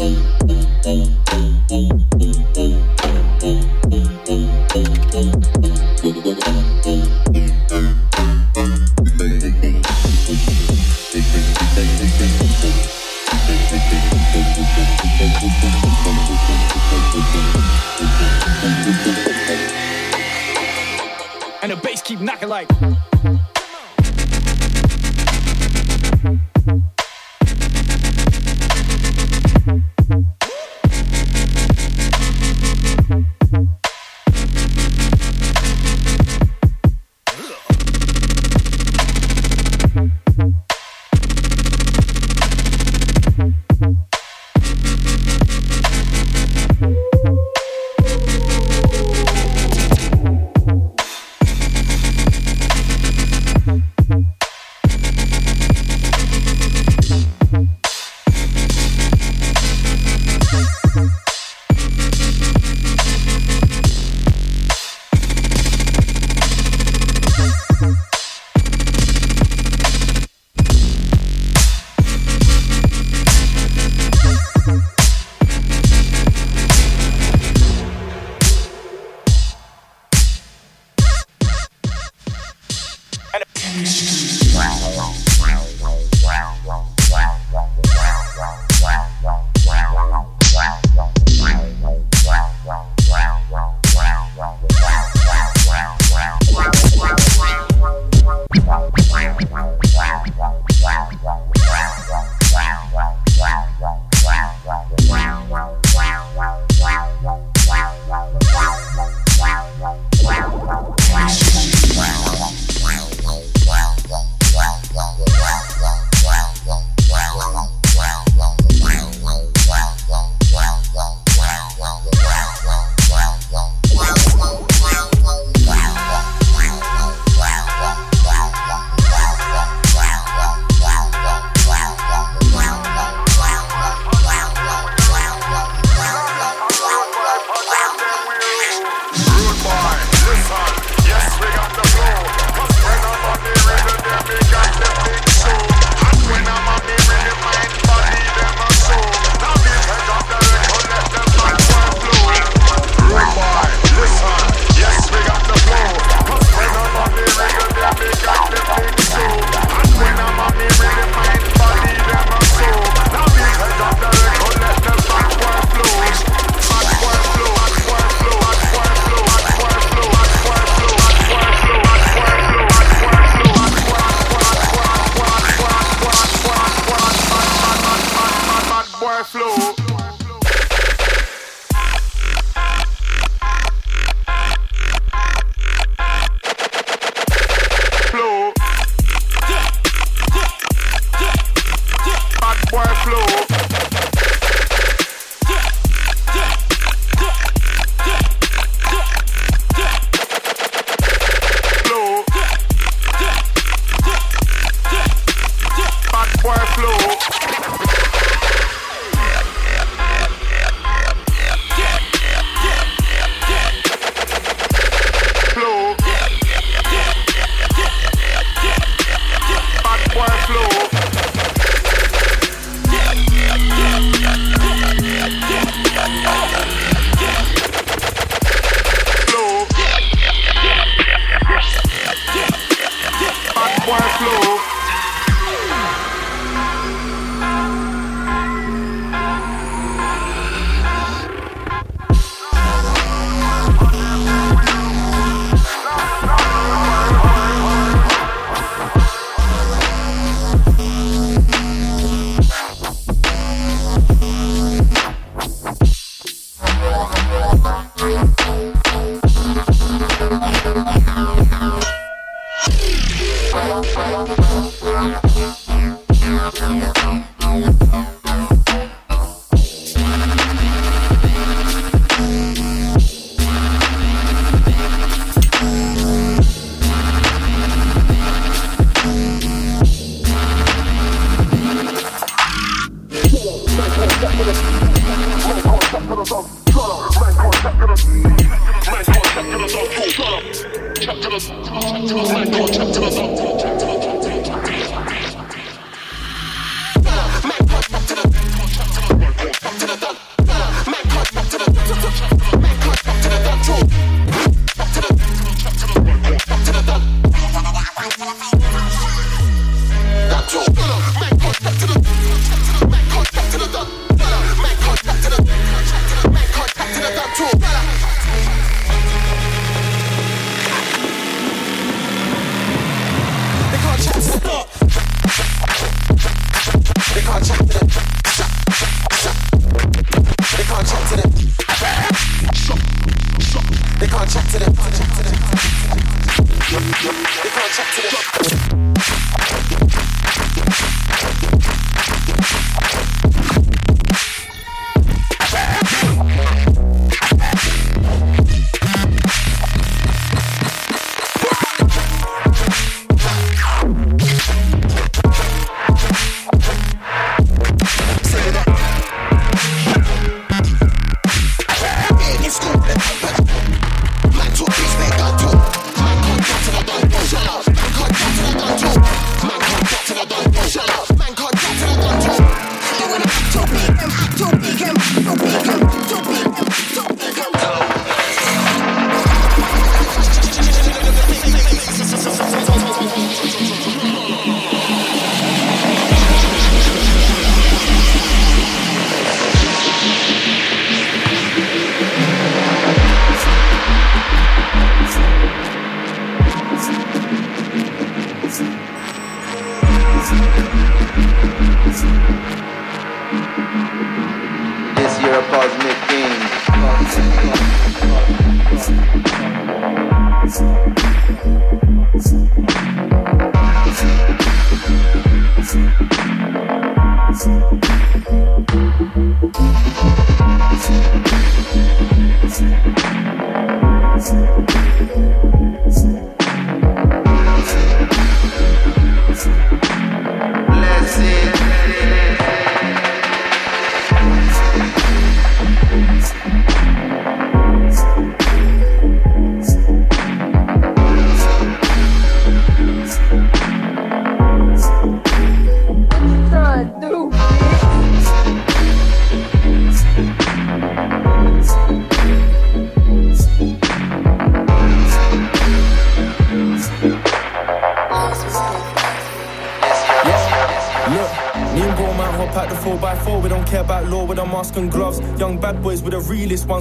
And 0.00 0.06
the 21.72 21.80
bass 21.82 22.02
keep 22.02 22.20
knocking 22.20 22.48
like 22.48 22.68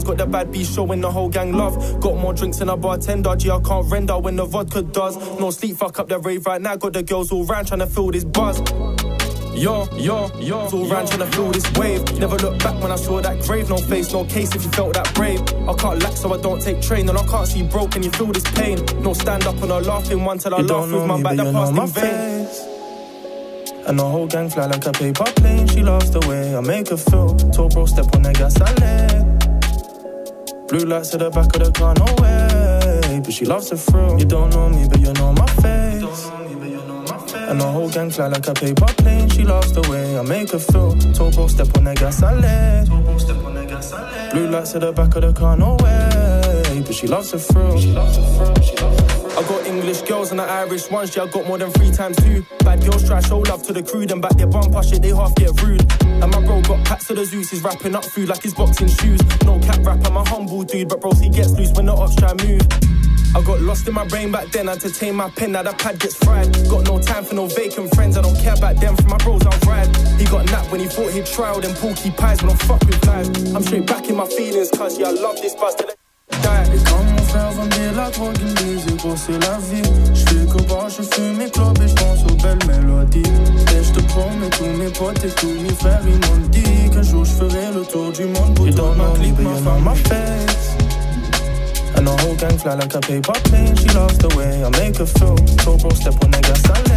got 0.08 0.18
the 0.18 0.26
bad 0.26 0.52
B 0.52 0.64
showing 0.64 1.02
the 1.02 1.12
whole 1.12 1.30
gang 1.30 1.54
love. 1.54 2.00
Got 2.00 2.16
more 2.16 2.34
drinks 2.34 2.58
than 2.58 2.70
a 2.70 2.78
bartender, 2.78 3.36
G, 3.36 3.52
I 3.52 3.60
can't 3.60 3.92
render 3.92 4.18
when 4.18 4.38
the 4.38 4.46
vodka 4.46 4.82
does. 4.82 5.18
No 5.40 5.52
sleep, 5.52 5.78
fuck 5.78 6.00
up 6.00 6.08
the 6.08 6.20
rave 6.20 6.46
right 6.46 6.62
now. 6.62 6.76
Got 6.78 6.94
the 6.94 7.04
girls 7.04 7.32
all 7.32 7.46
round 7.46 7.68
trying 7.68 7.82
to 7.82 7.88
feel 7.88 8.10
this 8.10 8.24
buzz. 8.24 8.60
Yo, 9.54 9.88
yo, 9.98 10.30
yo, 10.40 10.60
all 10.60 10.88
round 10.88 11.08
trying 11.08 11.20
to 11.20 11.26
feel 11.36 11.52
this 11.52 11.70
wave. 11.74 12.02
Never 12.20 12.38
look 12.38 12.58
back 12.60 12.82
when 12.82 12.92
I 12.92 12.96
saw 12.96 13.22
that 13.22 13.42
grave. 13.44 13.70
No 13.70 13.78
face, 13.78 14.14
no 14.14 14.24
case 14.24 14.56
if 14.56 14.64
you 14.64 14.72
felt 14.72 14.94
that 14.94 15.14
brave. 15.14 15.42
I 15.68 15.74
can't 15.74 16.02
lack, 16.02 16.14
so 16.14 16.34
I 16.34 16.38
don't 16.40 16.62
take 16.62 16.82
train. 16.82 17.10
And 17.10 17.18
I 17.18 17.26
can't 17.26 17.48
see 17.48 17.64
broke, 17.64 17.96
and 17.96 18.06
you 18.06 18.12
feel 18.12 18.28
this 18.28 18.50
pain? 18.52 18.78
No 19.02 19.14
stand 19.14 19.46
up 19.46 19.62
and 19.62 19.74
I 19.74 19.80
laughing 19.80 20.24
one 20.24 20.38
till 20.38 20.56
I 20.56 20.60
you 20.60 20.68
laugh 20.68 20.92
with 20.92 21.06
my 21.06 21.22
back 21.22 21.36
that 21.38 21.54
passed 21.54 21.72
in 21.72 21.88
vain. 21.88 22.46
Face. 22.46 22.78
And 23.88 23.98
the 23.98 24.04
whole 24.04 24.28
gang 24.28 24.50
fly 24.50 24.68
like 24.68 24.86
a 24.86 24.92
paper 24.92 25.26
plane. 25.36 25.68
She 25.68 25.82
loves 25.82 26.12
the 26.12 26.20
way 26.28 26.56
I 26.56 26.62
make 26.62 26.90
her 26.90 26.98
feel. 26.98 27.36
Tall 27.52 27.70
bro, 27.70 27.86
step 27.86 28.14
on 28.16 28.22
the 28.22 28.34
gas, 28.34 28.60
I 28.62 28.74
let. 28.76 29.07
Blue 30.68 30.86
lights 30.86 31.14
at 31.14 31.22
the 31.22 31.30
back 31.30 31.56
of 31.56 31.64
the 31.64 31.72
car, 31.72 31.94
no 31.96 32.06
way. 32.22 33.22
But 33.24 33.34
she 33.34 33.46
loves 33.46 33.70
the 33.70 33.78
thrill. 33.78 34.20
You 34.20 34.26
don't 34.26 34.50
know 34.54 34.68
me, 34.70 34.88
but 34.90 35.00
you 35.00 35.14
know 35.14 35.32
my 35.32 35.48
face. 35.64 36.30
And 37.50 37.62
the 37.62 37.66
whole 37.66 37.90
gang 37.90 38.12
fly 38.12 38.28
like 38.28 38.48
a 38.48 38.54
paper 38.54 38.86
plane. 38.98 39.30
She 39.30 39.44
loves 39.44 39.72
the 39.72 39.82
way 39.90 40.18
I 40.20 40.22
make 40.24 40.52
her 40.52 40.60
feel. 40.60 40.96
Bro, 41.32 41.48
step 41.48 41.76
on 41.78 41.86
the 41.86 41.96
gas, 41.96 42.22
I 42.22 42.34
let. 42.34 42.88
Blue 44.32 44.48
lights 44.50 44.76
at 44.76 44.82
the 44.82 44.92
back 44.92 45.16
of 45.16 45.22
the 45.22 45.32
car, 45.32 45.56
no 45.56 45.78
way. 45.80 46.84
But 46.86 46.94
she 46.94 47.08
loves 47.08 47.32
the 47.32 47.40
thrill. 47.40 47.80
She 47.80 47.92
loves 47.94 48.18
the 48.18 48.24
thrill. 48.24 48.56
She 48.62 48.76
loves 48.76 48.98
the 48.98 49.14
thrill. 49.14 49.38
I 49.38 49.44
got 49.48 49.68
English 49.68 50.02
girls 50.02 50.32
and 50.32 50.40
the 50.40 50.44
Irish 50.44 50.90
ones, 50.90 51.16
yeah, 51.16 51.24
I 51.24 51.28
got 51.28 51.48
more 51.48 51.60
than 51.60 51.72
three 51.72 51.92
times 51.92 52.18
two. 52.18 52.44
Bad 52.66 52.82
girls 52.82 53.06
try 53.06 53.22
show 53.22 53.38
love 53.40 53.62
to 53.68 53.74
the 53.74 53.84
crew, 53.84 54.06
then 54.06 54.20
back 54.20 54.34
their 54.34 54.48
bumper 54.48 54.82
shit, 54.82 55.04
they 55.04 55.10
half 55.16 55.34
get 55.36 55.62
rude. 55.62 55.86
And 56.22 56.32
my 56.32 56.42
bro 56.42 56.62
got 56.62 56.84
packs 56.86 57.08
to 57.08 57.14
the 57.14 57.26
Zeus, 57.26 57.50
he's 57.50 57.62
wrapping 57.62 57.96
up 57.96 58.06
food 58.06 58.30
like 58.30 58.44
his 58.44 58.54
boxing 58.54 58.88
shoes. 58.88 59.22
No 59.44 59.60
cap 59.60 59.80
rap, 59.86 60.00
I'm 60.06 60.18
a 60.18 60.24
humble 60.28 60.64
dude, 60.64 60.90
but 60.90 61.02
bro, 61.02 61.12
he 61.14 61.30
gets 61.30 61.52
loose 61.52 61.72
when 61.74 61.86
the 61.86 61.94
ops 61.94 62.16
try 62.16 62.34
move. 62.34 62.62
I 63.36 63.42
got 63.42 63.62
lost 63.62 63.88
in 63.88 63.94
my 63.94 64.08
brain 64.08 64.32
back 64.32 64.48
then, 64.52 64.68
I 64.70 64.74
entertain 64.74 65.16
my 65.16 65.30
pen, 65.30 65.52
now 65.52 65.64
the 65.64 65.74
pad 65.74 66.00
gets 66.00 66.16
fried. 66.16 66.52
Got 66.70 66.86
no 66.86 67.00
time 67.00 67.24
for 67.24 67.36
no 67.36 67.48
vacant 67.48 67.94
friends, 67.94 68.18
I 68.18 68.22
don't 68.22 68.38
care 68.38 68.56
about 68.56 68.78
them, 68.78 68.96
for 68.96 69.08
my 69.08 69.18
bros 69.18 69.46
I'll 69.46 69.60
ride. 69.70 69.96
He 70.20 70.26
got 70.26 70.46
napped 70.46 70.72
when 70.72 70.82
he 70.82 70.88
thought 70.88 71.12
he'd 71.12 71.26
try 71.26 71.50
all 71.50 71.62
them 71.62 71.76
porky 71.76 72.12
pies, 72.12 72.42
but 72.42 72.52
I'm 72.52 72.58
fuck 72.58 72.82
with. 72.86 73.08
I'm 73.56 73.64
straight 73.64 73.86
back 73.86 74.10
in 74.10 74.16
my 74.16 74.28
feelings, 74.28 74.72
cause 74.72 74.98
yeah, 74.98 75.08
I 75.08 75.12
love 75.12 75.42
this 75.42 75.56
buzz 75.56 75.76
till 75.76 75.88
frère 77.28 77.52
dire 77.52 77.94
la 77.96 78.10
drogue, 78.10 78.36
il 78.42 78.48
me 78.48 78.76
disait 78.76 78.98
gros 78.98 79.16
c'est 79.16 79.40
la 79.40 79.58
vie. 79.70 79.82
J'fais 80.14 80.46
que 80.46 80.62
boire, 80.64 80.90
je 80.90 81.04
fume 81.04 81.38
mes 81.38 81.50
clopes 81.50 81.80
et 81.82 81.88
j'pense 81.88 82.24
aux 82.30 82.36
belles 82.36 82.60
mélodies. 82.68 83.32
Et 83.76 83.84
j'te 83.84 84.02
promets 84.08 84.50
tous 84.50 84.78
mes 84.78 84.90
potes 84.90 85.24
et 85.24 85.30
tous 85.30 85.56
mes 85.62 85.74
frères 85.80 86.02
ils 86.06 86.20
m'ont 86.28 86.48
dit 86.50 86.90
Qu'un 86.92 87.04
jour 87.04 87.26
j'ferai 87.26 87.72
le 87.74 87.84
tour 87.86 88.12
du 88.12 88.26
monde 88.26 88.56
pour 88.56 88.70
toi 88.74 88.96
ma 88.98 89.10
clip, 89.20 89.40
ma 89.40 89.56
femme, 89.56 89.84
ma 89.84 89.96
face 89.96 90.76
And 91.96 92.06
the 92.06 92.12
whole 92.22 92.36
gang 92.36 92.58
fly 92.58 92.76
like 92.76 92.94
a 92.96 93.00
paper 93.00 93.34
plane 93.46 93.76
She 93.76 93.90
loves 93.90 94.18
the 94.18 94.30
way 94.36 94.64
I 94.64 94.70
make 94.80 94.98
her 94.98 95.06
feel. 95.06 95.38
So 95.64 95.78
bro 95.78 95.90
step 95.92 96.16
on 96.24 96.32
the 96.32 96.40
gas, 96.42 96.64
I 96.70 96.88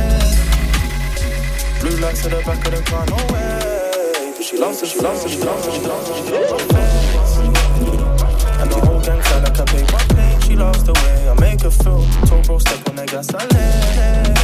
Blue 1.81 1.97
lights 2.01 2.27
at 2.27 2.33
the 2.33 2.43
back 2.45 2.67
of 2.67 2.73
the 2.73 2.83
car, 2.91 3.07
no 3.07 3.17
way. 3.33 4.35
She 4.43 4.59
loves 4.59 4.83
it, 4.83 4.89
she 4.89 5.01
loves 5.01 5.25
it, 5.25 5.31
she 5.31 5.39
loves 5.39 5.67
it, 5.67 5.73
she 5.75 5.81
loves 5.81 6.11
it, 6.11 6.17
she 6.17 6.33
loves 6.33 6.65
it, 6.65 6.90
loves 10.61 10.85
the 10.85 10.93
way 10.93 11.29
I 11.29 11.35
make 11.41 11.63
her 11.63 11.71
feel. 11.71 12.05
Tall 12.27 12.43
bro 12.43 12.59
step 12.59 12.89
on 12.89 12.97
the 12.97 13.07
gas, 13.07 13.35
I 13.35 13.39
let. 13.39 14.35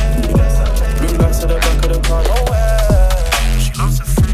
Blue 0.98 1.18
lights 1.18 1.38
to 1.40 1.46
the 1.46 1.58
back 1.58 1.84
of 1.84 1.90
the 1.92 2.00
car, 2.08 2.22
no 2.24 2.36
way. 2.50 3.60
She 3.60 3.72
loves 3.78 3.98
the 3.98 4.04
free. 4.04 4.26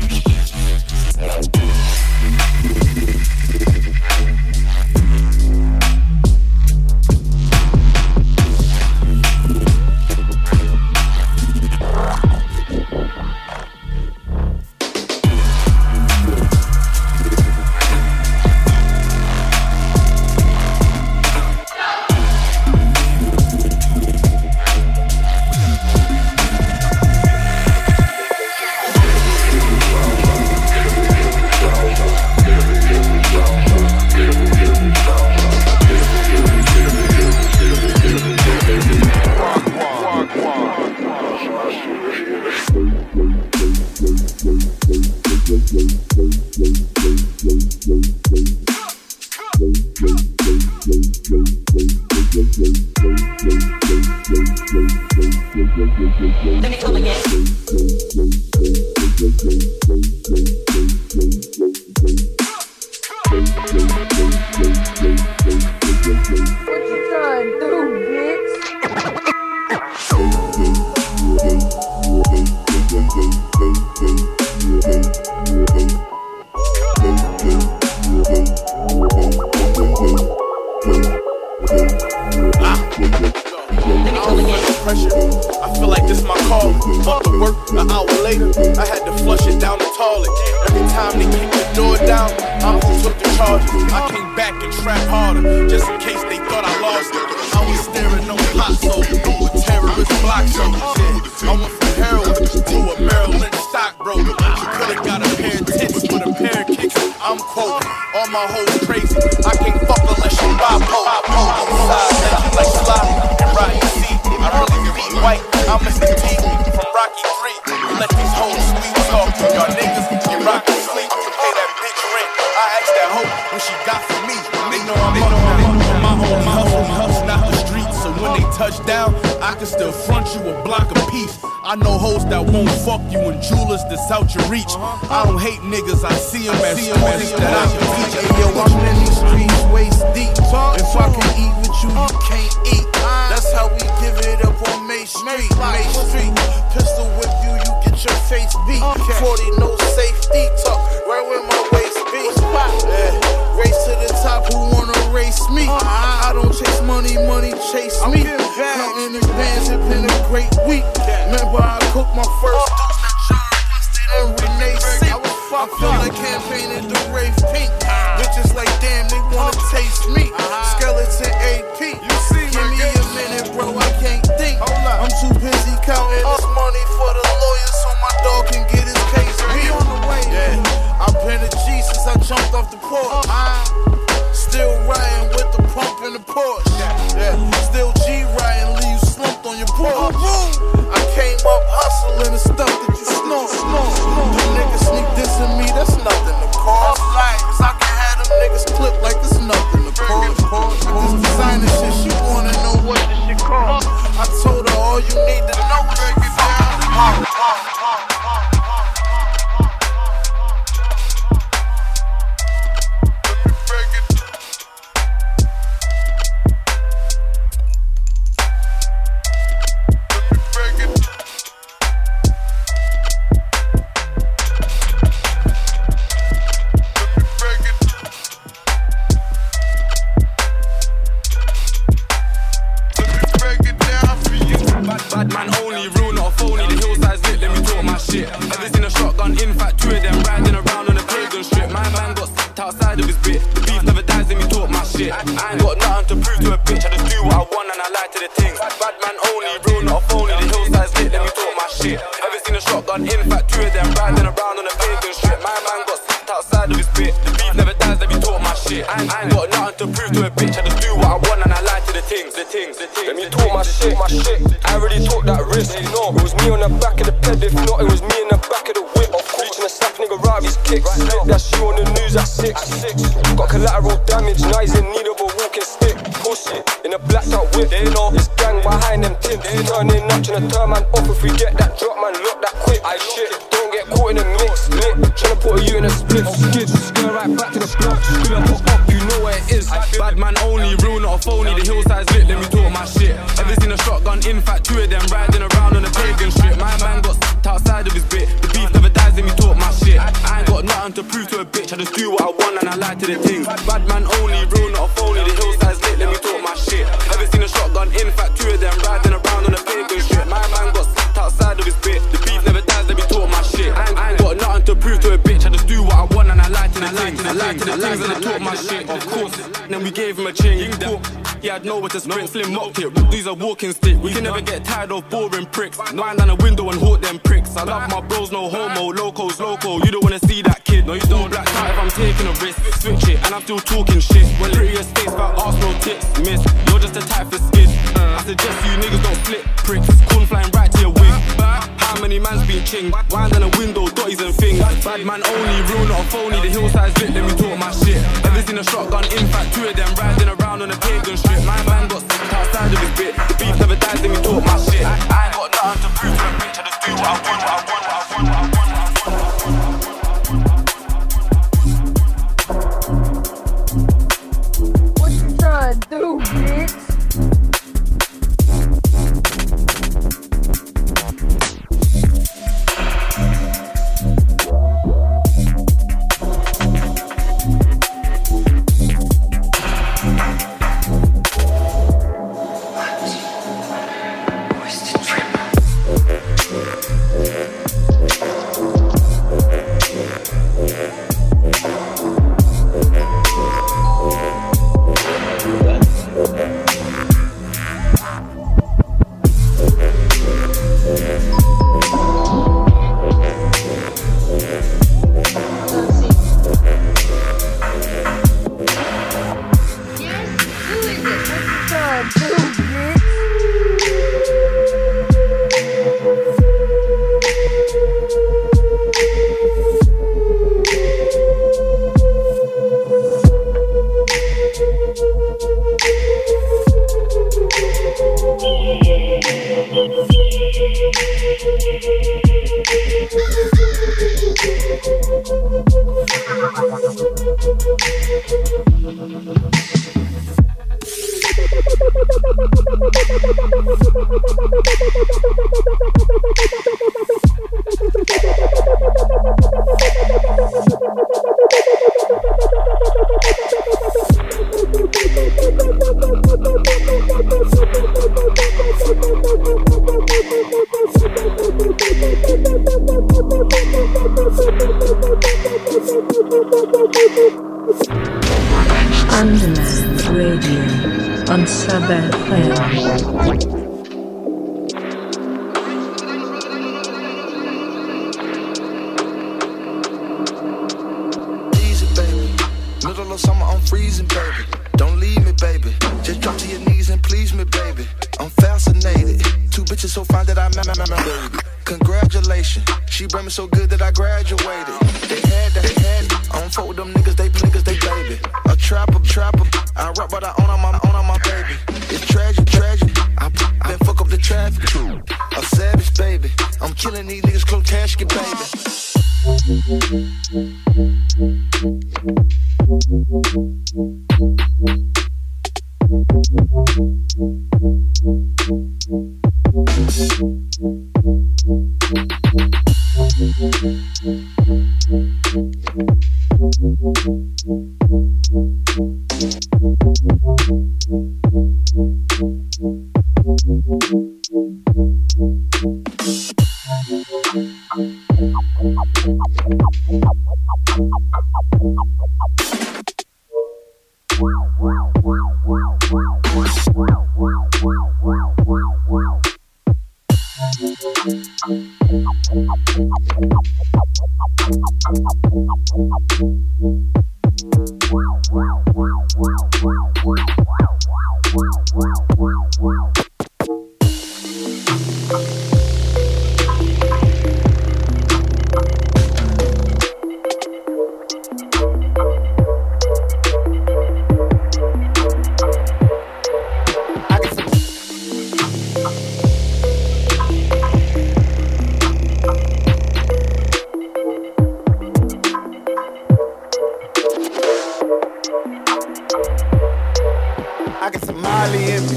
I 590.83 590.91
got 590.91 591.05
some 591.05 591.21
Molly 591.23 591.71
in 591.71 591.87
me. 591.87 591.95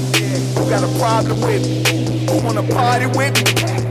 Who 0.54 0.70
got 0.70 0.84
a 0.84 0.88
problem 1.00 1.40
with 1.40 1.66
me? 1.66 1.82
Who 2.30 2.38
wanna 2.46 2.62
party 2.72 3.06
with 3.06 3.34
me? 3.34 3.42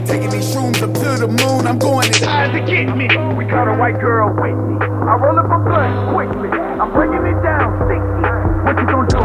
Taking 0.06 0.30
these 0.30 0.54
shrooms 0.54 0.80
up 0.80 0.94
to 0.94 1.16
the 1.20 1.28
moon. 1.28 1.66
I'm 1.66 1.78
going 1.78 2.08
as 2.08 2.22
high 2.22 2.46
as 2.46 2.52
to 2.52 2.60
get 2.64 2.96
me. 2.96 3.06
We 3.36 3.44
got 3.44 3.68
a 3.68 3.74
white 3.76 4.00
girl 4.00 4.30
with 4.30 4.56
me. 4.56 4.78
I 4.80 5.16
roll 5.16 5.38
up 5.38 5.50
a 5.52 5.58
blunt 5.58 6.14
quickly. 6.14 6.48
I'm 6.48 6.90
breaking 6.94 7.26
it 7.26 7.42
down 7.42 7.76
sticky. 7.76 8.22
What 8.64 8.80
you 8.80 8.86
gonna 8.88 9.06
do? 9.12 9.18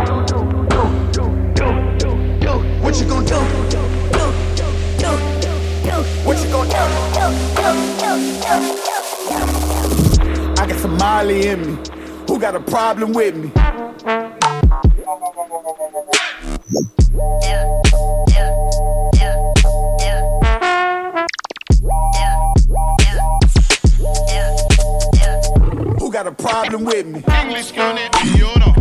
What 2.83 2.99
you 2.99 3.05
gonna 3.07 3.25
do? 3.25 3.39
What 6.25 6.37
you 6.43 6.49
gonna 6.51 6.69
do. 6.69 6.75
I 10.61 10.63
got 10.67 10.79
some 10.81 10.97
Molly 10.97 11.47
in 11.47 11.59
me. 11.65 11.77
Who 12.27 12.37
got 12.39 12.55
a 12.55 12.59
problem 12.59 13.13
with 13.13 13.35
me? 13.37 13.51
Problem 26.71 26.85
with 26.85 27.05
me? 27.05 27.21
English 27.41 27.71
girl 27.73 27.93
named 27.93 28.15
Fiona. 28.15 28.71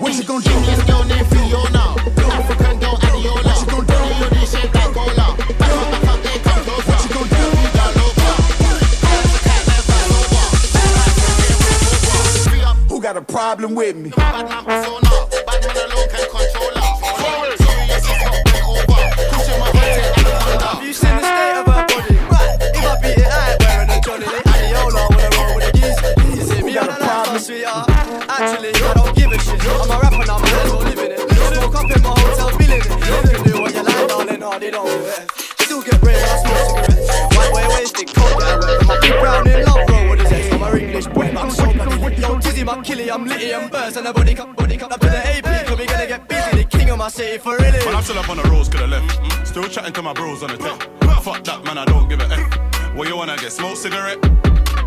What 0.00 0.16
you 0.16 0.24
gonna 0.24 0.42
do? 0.42 0.50
English 0.50 0.84
girl 0.86 1.04
named 1.04 1.26
Fiona. 1.28 1.94
African 2.30 2.78
girl 2.80 2.96
Adiola. 2.96 3.44
What 3.44 3.60
you 3.60 3.66
gonna 3.66 3.86
do? 3.86 3.94
Body 3.94 4.46
shaped 4.46 4.74
like 4.74 4.92
cola. 4.94 5.36
Back 5.36 5.70
up, 5.70 5.90
back 5.90 6.08
up, 6.08 6.18
they 6.22 6.38
come 6.38 6.62
closer. 6.64 6.92
What 6.92 7.02
you 7.04 7.10
gonna 7.14 7.28
do? 7.28 7.42
You 7.60 7.70
got 7.74 7.90
loca. 7.96 8.30
Who 12.88 12.96
got 13.00 13.16
a 13.16 13.22
problem 13.22 13.74
with 13.74 13.96
me? 13.96 14.10
Yo, 42.88 42.94
Tizzy, 42.94 43.06
my 43.06 43.10
killie, 43.10 43.14
I'm 43.14 43.24
litty 43.26 43.52
and 43.52 43.70
burst, 43.70 43.96
and 43.96 44.06
a 44.06 44.12
body 44.12 44.34
cup, 44.34 44.56
body 44.56 44.76
cup 44.76 44.92
up 44.92 45.00
to 45.00 45.06
the 45.08 45.16
AP. 45.16 45.66
Cause 45.66 45.78
we 45.78 45.86
gonna 45.86 46.06
get 46.06 46.28
busy, 46.28 46.62
the 46.62 46.64
king 46.64 46.90
of 46.90 46.98
my 46.98 47.08
city 47.08 47.38
for 47.38 47.56
really. 47.56 47.84
Man, 47.84 47.94
I'm 47.94 48.02
still 48.02 48.18
up 48.18 48.28
on 48.28 48.36
the 48.38 48.42
roads, 48.44 48.68
could 48.68 48.80
have 48.80 48.90
left. 48.90 49.46
Still 49.46 49.68
chatting 49.68 49.92
to 49.92 50.02
my 50.02 50.12
bros 50.12 50.42
on 50.42 50.50
the 50.50 50.56
tech. 50.56 50.80
Fuck 51.22 51.44
that, 51.44 51.64
man, 51.64 51.78
I 51.78 51.84
don't 51.84 52.08
give 52.08 52.20
a 52.20 52.24
F. 52.24 52.94
What 52.94 53.08
you 53.08 53.16
wanna 53.16 53.36
get? 53.36 53.52
Smoke 53.52 53.76
cigarette? 53.76 54.18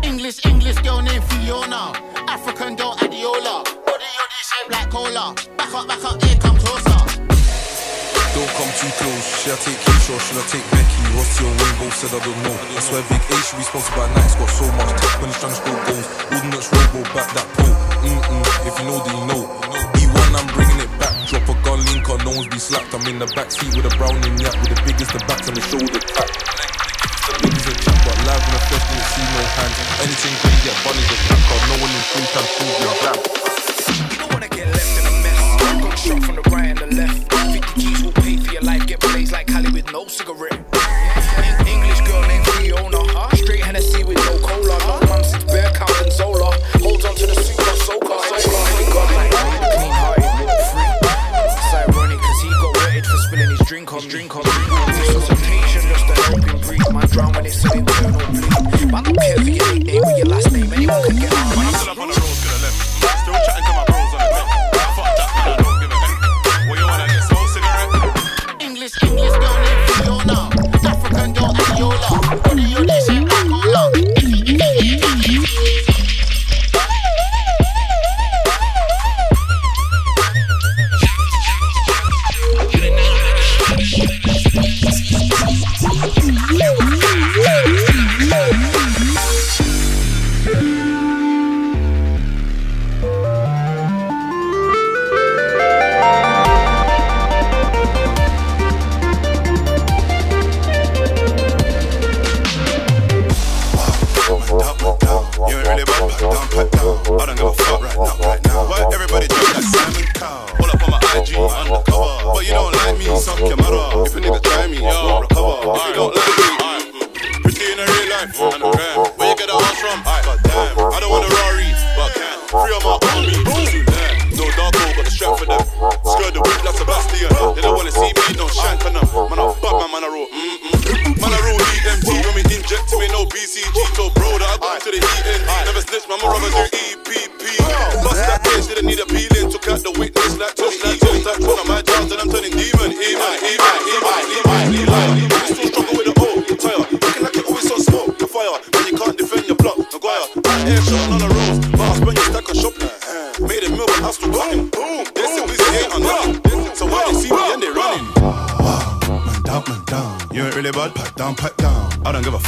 English, 0.02 0.44
English 0.44 0.78
girl 0.78 1.00
named 1.00 1.24
Fiona. 1.24 1.92
African 2.28 2.76
girl 2.76 2.96
Adiola. 2.96 3.64
Body 3.86 4.04
yoddy 4.18 4.42
shaped 4.48 4.72
like 4.72 4.90
cola. 4.90 5.34
Back 5.56 5.74
up, 5.74 5.86
back 5.86 6.04
up, 6.04 6.22
here, 6.22 6.36
come 6.38 6.56
closer. 6.56 7.31
Don't 8.32 8.48
come 8.56 8.72
too 8.80 8.88
close. 8.96 9.44
Should 9.44 9.52
I 9.52 9.58
take 9.60 9.76
Keisha 9.84 10.16
or 10.16 10.20
should 10.24 10.40
I 10.40 10.44
take 10.48 10.64
Becky? 10.72 11.04
What's 11.12 11.36
your 11.36 11.52
rainbow? 11.52 11.92
Said 11.92 12.16
I 12.16 12.20
don't 12.24 12.40
know. 12.40 12.56
I 12.56 12.80
swear 12.80 13.04
Big 13.12 13.20
A 13.28 13.36
should 13.44 13.60
be 13.60 13.66
sponsored 13.68 13.92
by 13.92 14.08
Nike's 14.16 14.36
got 14.40 14.48
so 14.48 14.64
much 14.72 14.88
tech 14.96 15.14
when 15.20 15.28
he's 15.28 15.36
trying 15.36 15.52
to 15.52 15.60
score 15.60 15.80
goals. 15.84 16.06
Ordnance 16.32 16.68
Robo 16.72 17.00
back 17.12 17.28
that 17.36 17.44
pole. 17.60 17.76
Mm-mm, 18.08 18.44
if 18.64 18.74
you 18.80 18.84
know, 18.88 18.98
then 19.04 19.16
you 19.20 19.26
know. 19.28 19.42
E1, 20.00 20.32
I'm 20.32 20.48
bringing 20.56 20.80
it 20.80 20.92
back. 20.96 21.12
Drop 21.28 21.44
a 21.44 21.54
gun 21.60 21.84
link 21.92 22.08
on, 22.08 22.24
no 22.24 22.32
one's 22.32 22.48
be 22.48 22.56
slapped. 22.56 22.88
I'm 22.96 23.04
in 23.04 23.20
the 23.20 23.28
back 23.36 23.52
seat 23.52 23.76
with 23.76 23.84
a 23.84 23.92
browning 24.00 24.40
yak 24.40 24.56
with 24.64 24.72
the 24.72 24.80
biggest 24.80 25.12
the 25.12 25.20
backs 25.28 25.52
on 25.52 25.54
the 25.54 25.64
shoulder. 25.68 25.92
The 25.92 27.32
niggas 27.36 27.68
a 27.68 27.74
chat, 27.84 27.98
but 28.00 28.16
live 28.24 28.40
in 28.48 28.52
the 28.56 28.62
flesh, 28.64 28.84
didn't 28.88 29.08
see 29.12 29.24
no 29.28 29.44
hands. 29.60 29.76
Anything 30.08 30.34
can 30.40 30.56
get 30.64 30.76
bunnies 30.80 31.10
a 31.12 31.16
crack 31.28 31.42
card. 31.52 31.62
No 31.68 31.74
one 31.84 31.92
in 31.92 32.04
full 32.08 32.26
time 32.32 32.48
prove 32.48 32.80
your 32.80 32.96
blam. 32.96 33.18
You 34.08 34.16
don't 34.16 34.32
wanna 34.32 34.48
get 34.48 34.66
left 34.72 34.92
in 34.96 35.04
a 35.04 35.12
mess. 35.20 35.36
Got 35.84 36.00
shot 36.00 36.20
from 36.24 36.36
the 36.40 36.44
right 36.48 36.71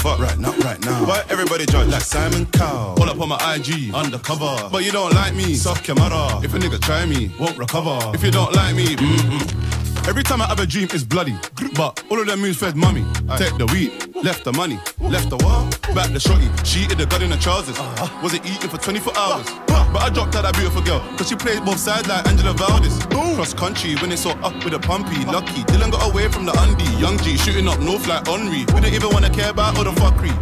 fuck 0.05 0.19
right 0.19 0.39
now, 0.39 0.53
right 0.59 0.79
now. 0.85 1.07
Why 1.07 1.25
everybody 1.31 1.65
judge 1.65 1.89
like 1.89 2.03
Simon 2.03 2.45
Cowell? 2.53 2.95
Pull 2.95 3.09
up 3.09 3.19
on 3.19 3.31
my 3.31 3.55
IG, 3.55 3.95
undercover. 3.95 4.69
But 4.71 4.85
you 4.85 4.93
don't 4.93 5.15
like 5.15 5.35
me, 5.35 5.55
suck 5.55 5.87
your 5.89 5.97
mother. 5.97 6.45
If 6.45 6.53
a 6.53 6.59
nigga 6.59 6.79
try 6.79 7.07
me, 7.07 7.33
won't 7.41 7.57
recover. 7.57 7.97
If 8.15 8.23
you 8.23 8.31
don't 8.31 8.55
like 8.55 8.77
me, 8.77 8.97
mm-mm. 8.97 10.07
Every 10.07 10.23
time 10.23 10.43
I 10.43 10.47
have 10.47 10.61
a 10.61 10.67
dream, 10.67 10.89
it's 10.93 11.03
bloody. 11.03 11.35
But 11.75 12.05
all 12.11 12.21
of 12.21 12.27
them 12.27 12.41
moves 12.41 12.59
fed 12.59 12.77
mummy. 12.77 13.03
Take 13.39 13.57
the 13.57 13.65
weed, 13.73 14.15
left 14.23 14.45
the 14.45 14.53
money, 14.53 14.79
left 15.11 15.31
the 15.31 15.37
what? 15.37 15.71
Back 15.95 16.11
the 16.13 16.19
shotty. 16.19 16.49
She 16.65 16.85
eated 16.85 16.99
the 16.99 17.07
gut 17.07 17.23
in 17.23 17.31
the 17.31 17.37
trousers. 17.37 17.79
Wasn't 18.23 18.45
eating 18.45 18.69
for 18.71 18.79
24 18.79 19.17
hours. 19.17 19.49
But 19.67 20.03
I 20.03 20.11
dropped 20.11 20.35
out 20.35 20.43
that 20.43 20.55
beautiful 20.55 20.83
girl, 20.83 21.01
cause 21.17 21.29
she 21.29 21.37
played 21.37 21.65
both 21.65 21.79
sides 21.79 22.09
like 22.09 22.27
Angela 22.27 22.53
Valdez. 22.53 22.99
Cross 23.37 23.55
country, 23.55 23.95
when 23.97 24.11
it's 24.11 24.27
all 24.27 24.39
up 24.45 24.55
with 24.65 24.75
a 24.75 24.79
pumpy. 24.79 25.25
Lucky, 25.27 25.63
Dylan 25.71 25.93
got 25.93 26.11
away 26.11 26.29
from 26.29 26.47
the 26.47 26.53
undie. 26.59 26.91
Young 26.99 27.17
G 27.19 27.37
shooting 27.37 27.69
up 27.69 27.79
north 27.81 28.07
like 28.07 28.27
Henri. 28.27 28.67
We 28.75 28.81
don't 28.81 28.93
even 28.93 29.11
wanna 29.11 29.31
care 29.31 29.51
about 29.51 29.79
all 29.79 29.85
the 29.85 29.93
fuckery. 29.93 30.35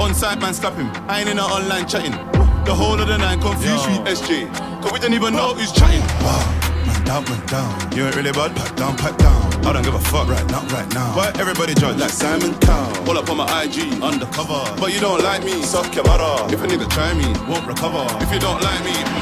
On 0.00 0.14
side 0.14 0.40
man 0.40 0.54
slap 0.54 0.74
him. 0.74 0.90
I 1.08 1.20
ain't 1.20 1.28
in 1.28 1.38
a 1.38 1.42
online 1.42 1.86
chatting. 1.86 2.12
The 2.64 2.74
whole 2.74 3.00
of 3.00 3.08
the 3.08 3.18
night 3.18 3.40
confused 3.40 3.86
with 3.88 4.08
SJ. 4.08 4.48
Cause 4.82 4.92
we 4.92 4.98
don't 5.00 5.14
even 5.14 5.34
know 5.34 5.54
who's 5.54 5.72
chatting. 5.72 6.00
Man 6.86 7.04
down, 7.04 7.24
man 7.24 7.46
down. 7.46 7.92
You 7.96 8.06
ain't 8.06 8.16
really 8.16 8.32
bad, 8.32 8.54
pat 8.56 8.76
down, 8.76 8.96
pat 8.96 9.18
down. 9.18 9.47
I 9.68 9.72
don't 9.74 9.84
give 9.84 9.92
a 9.92 10.00
fuck 10.00 10.26
right 10.32 10.48
now, 10.48 10.64
right 10.72 10.88
now. 10.94 11.12
Why 11.12 11.28
everybody 11.36 11.74
judge 11.74 12.00
like 12.00 12.08
Simon 12.08 12.56
Cowell? 12.64 12.88
Pull 13.04 13.18
up 13.18 13.28
on 13.28 13.36
my 13.36 13.44
IG, 13.68 14.00
undercover. 14.00 14.64
But 14.80 14.94
you 14.94 14.98
don't 14.98 15.20
like 15.20 15.44
me, 15.44 15.60
your 15.60 16.08
mother. 16.08 16.48
If 16.48 16.64
a 16.64 16.66
nigga 16.66 16.88
try 16.88 17.12
me, 17.12 17.28
won't 17.44 17.68
recover. 17.68 18.00
If 18.24 18.32
you 18.32 18.40
don't 18.40 18.64
like 18.64 18.80
me, 18.80 18.96
mm, 18.96 19.12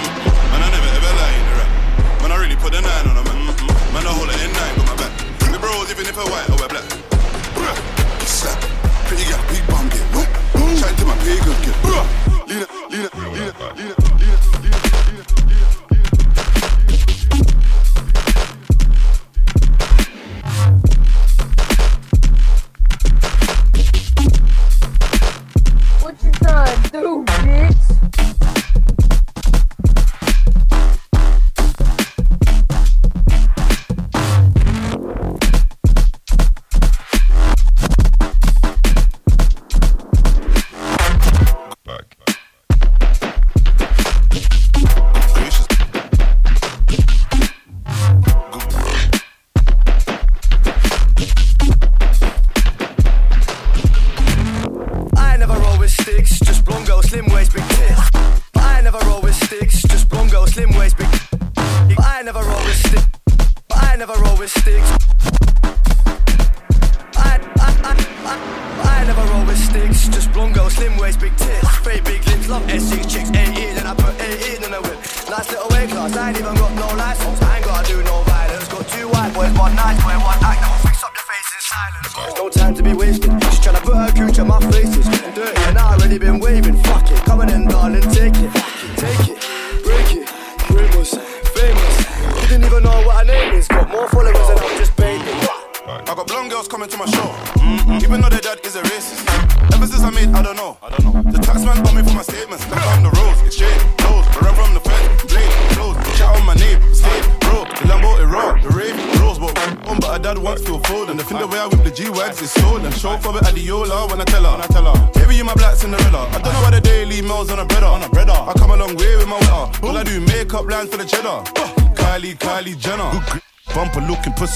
man, 0.55 0.63
I 0.63 0.71
never 0.71 0.87
ever 0.87 1.13
lie 1.19 1.35
in 1.35 1.45
the 1.51 1.55
rap. 1.59 2.23
Man, 2.23 2.31
I 2.31 2.37
really 2.39 2.55
put 2.63 2.79
a 2.79 2.81
nine 2.81 3.11
on 3.11 3.19
a 3.19 3.25
man. 3.27 3.59
Mm, 3.59 3.91
man, 3.91 4.07
I 4.07 4.13
hold 4.15 4.31
it 4.31 4.39
in 4.39 4.53
nine, 4.55 4.75
got 4.79 4.87
my 4.87 4.95
back. 5.03 5.13
The 5.51 5.59
bros, 5.59 5.91
even 5.91 6.07
if 6.07 6.15
I 6.15 6.23
white 6.31 6.47
or 6.47 6.63
we're 6.63 6.71
black. 6.71 6.87
Bruh, 7.59 7.77
slap. 8.23 8.63
Pretty 9.11 9.27
girl, 9.27 9.43
big 9.51 9.67
bum 9.67 9.91
get. 9.91 10.07
Boom. 10.15 10.31
To 10.79 11.05
my 11.11 11.19
pay 11.27 11.43
good 11.43 11.59
get. 11.67 11.75
Bruh, 11.83 12.26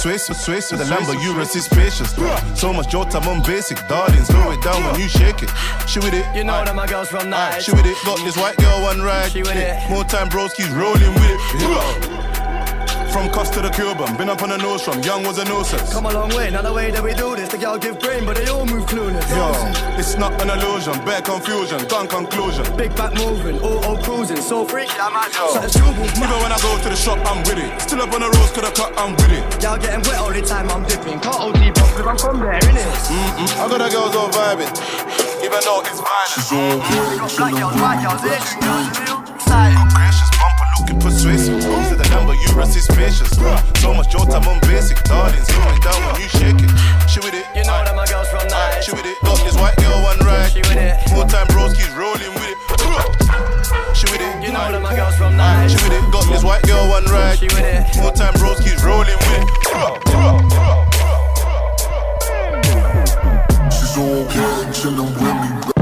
looking 0.05 0.19
persuasive, 0.19 0.37
persuasive. 0.37 0.79
The 0.79 0.85
Lambo 0.85 1.23
Urus 1.23 1.57
is 1.57 1.65
spacious. 1.65 2.15
So 2.59 2.73
much 2.73 2.89
Jota, 2.91 3.19
I'm 3.19 3.29
on 3.29 3.43
basic. 3.43 3.77
Darling, 3.89 4.25
slow 4.25 4.51
it 4.51 4.63
down 4.63 4.83
when 4.85 5.01
you 5.01 5.09
shake 5.09 5.43
it. 5.43 5.51
She 5.87 5.99
with 5.99 6.15
it. 6.15 6.25
You 6.35 6.45
know 6.45 6.65
that 6.65 6.75
my 6.75 6.87
girls 6.87 7.09
from 7.09 7.31
night. 7.31 7.61
She 7.61 7.73
with 7.73 7.87
it. 7.87 7.97
Got 8.05 8.19
this 8.25 8.37
white 8.37 8.57
girl 8.57 8.83
one 8.83 9.01
ride. 9.01 9.33
She 9.33 9.43
with 9.43 9.57
it. 9.57 9.91
More 9.91 10.05
time, 10.05 10.29
bros 10.29 10.53
broski's 10.55 10.71
rolling 10.71 11.15
with 11.15 11.41
it. 11.55 12.20
From 13.13 13.29
cuss 13.31 13.51
to 13.51 13.61
the 13.61 13.71
Cuban, 13.71 14.17
been 14.17 14.31
up 14.31 14.41
on 14.41 14.51
the 14.51 14.57
nose 14.57 14.83
from 14.83 15.03
young 15.03 15.25
was 15.27 15.39
a 15.39 15.45
nuisance. 15.45 15.93
Come 15.93 16.07
a 16.07 16.13
long 16.13 16.31
way, 16.31 16.49
not 16.49 16.63
the 16.63 16.73
way 16.73 16.93
that 16.93 17.03
we 17.03 17.13
do 17.13 17.35
this. 17.35 17.49
The 17.51 17.59
girl 17.59 17.77
give 17.77 17.99
brain, 17.99 18.25
but 18.25 18.37
they 18.37 18.47
all 18.47 18.65
move 18.65 18.87
clueless. 18.87 19.27
Yo, 19.35 19.51
it's 19.99 20.15
not 20.17 20.31
an 20.41 20.49
illusion, 20.49 20.95
bare 21.05 21.21
confusion, 21.21 21.83
done 21.89 22.07
conclusion. 22.07 22.63
Big 22.77 22.95
back 22.95 23.13
moving, 23.15 23.59
auto 23.59 24.01
cruising, 24.03 24.41
so 24.41 24.65
freaky, 24.65 24.95
I'm 24.95 25.13
at 25.19 25.35
Even 25.35 26.39
when 26.39 26.53
I 26.55 26.59
go 26.63 26.79
to 26.79 26.89
the 26.89 26.95
shop, 26.95 27.19
I'm 27.27 27.43
with 27.51 27.59
it. 27.59 27.83
Still 27.83 28.01
up 28.01 28.15
on 28.15 28.21
the 28.23 28.31
roads, 28.31 28.53
could 28.55 28.65
I 28.65 28.71
cut, 28.71 28.95
I'm 28.97 29.13
with 29.19 29.35
it. 29.35 29.43
Y'all 29.63 29.77
getting 29.77 30.07
wet 30.07 30.19
all 30.23 30.33
the 30.33 30.43
time, 30.43 30.71
I'm 30.71 30.87
dipping. 30.87 31.19
Can't 31.19 31.55
deep 31.59 31.77
up, 31.83 31.91
cause 31.99 32.07
I'm 32.07 32.19
from 32.19 32.39
there, 32.39 32.63
innit? 32.63 32.95
Mm-mm. 33.11 33.59
I 33.59 33.67
got 33.67 33.79
the 33.83 33.91
girls 33.91 34.15
all 34.15 34.31
vibing, 34.31 34.71
even 35.43 35.59
though 35.67 35.83
it's 35.83 35.99
violent. 35.99 36.31
She's 36.31 36.53
all 36.55 36.79
Black 37.35 37.59
girls, 37.59 37.75
white 37.75 38.01
girls, 38.07 39.20
looking 40.91 41.01
persuasive. 41.01 41.63
Comes 41.63 41.89
to 41.91 41.97
the 41.97 42.09
number, 42.11 42.35
you 42.35 42.49
resist 42.55 42.93
spacious. 42.93 43.31
So 43.81 43.95
much 43.95 44.13
your 44.13 44.27
time 44.27 44.47
on 44.49 44.61
basic, 44.61 45.03
darling. 45.05 45.43
Slowing 45.43 45.81
down 45.81 46.01
when 46.07 46.21
you 46.21 46.29
shake 46.29 46.59
it. 46.59 46.71
She 47.09 47.21
with 47.21 47.35
it. 47.35 47.47
You 47.55 47.65
know 47.65 47.79
that 47.85 47.95
my 47.95 48.07
girls 48.07 48.29
from 48.29 48.47
night. 48.49 48.83
She 48.83 48.93
with 48.93 49.07
it. 49.07 49.17
Got 49.23 49.39
this 49.45 49.55
white 49.57 49.77
girl 49.77 50.03
one 50.03 50.19
right. 50.21 50.51
She 50.51 50.61
with 50.61 50.77
it. 50.77 51.09
Full 51.11 51.27
time 51.27 51.47
broskies 51.49 51.95
rolling 51.97 52.35
with 52.35 52.51
it. 52.51 52.59
She 53.95 54.07
with 54.11 54.23
it. 54.23 54.43
You 54.43 54.51
know 54.53 54.73
that 54.73 54.81
my 54.81 54.97
girls 54.97 55.17
from 55.17 55.37
night. 55.37 55.69
She 55.69 55.77
with 55.77 55.93
it. 55.93 56.13
Got 56.13 56.27
this 56.33 56.43
white 56.43 56.63
girl 56.63 56.89
one 56.89 57.05
right. 57.05 57.39
She 57.39 57.47
with 57.47 57.61
it. 57.61 57.95
Full 57.97 58.13
time 58.13 58.33
broskies 58.35 58.83
rolling 58.83 59.15
with 59.15 59.35
it. 59.37 59.47
She's 63.71 63.97
all 63.99 64.25
good, 64.25 64.69
chillin' 64.73 65.13
with 65.21 65.77
me. 65.77 65.80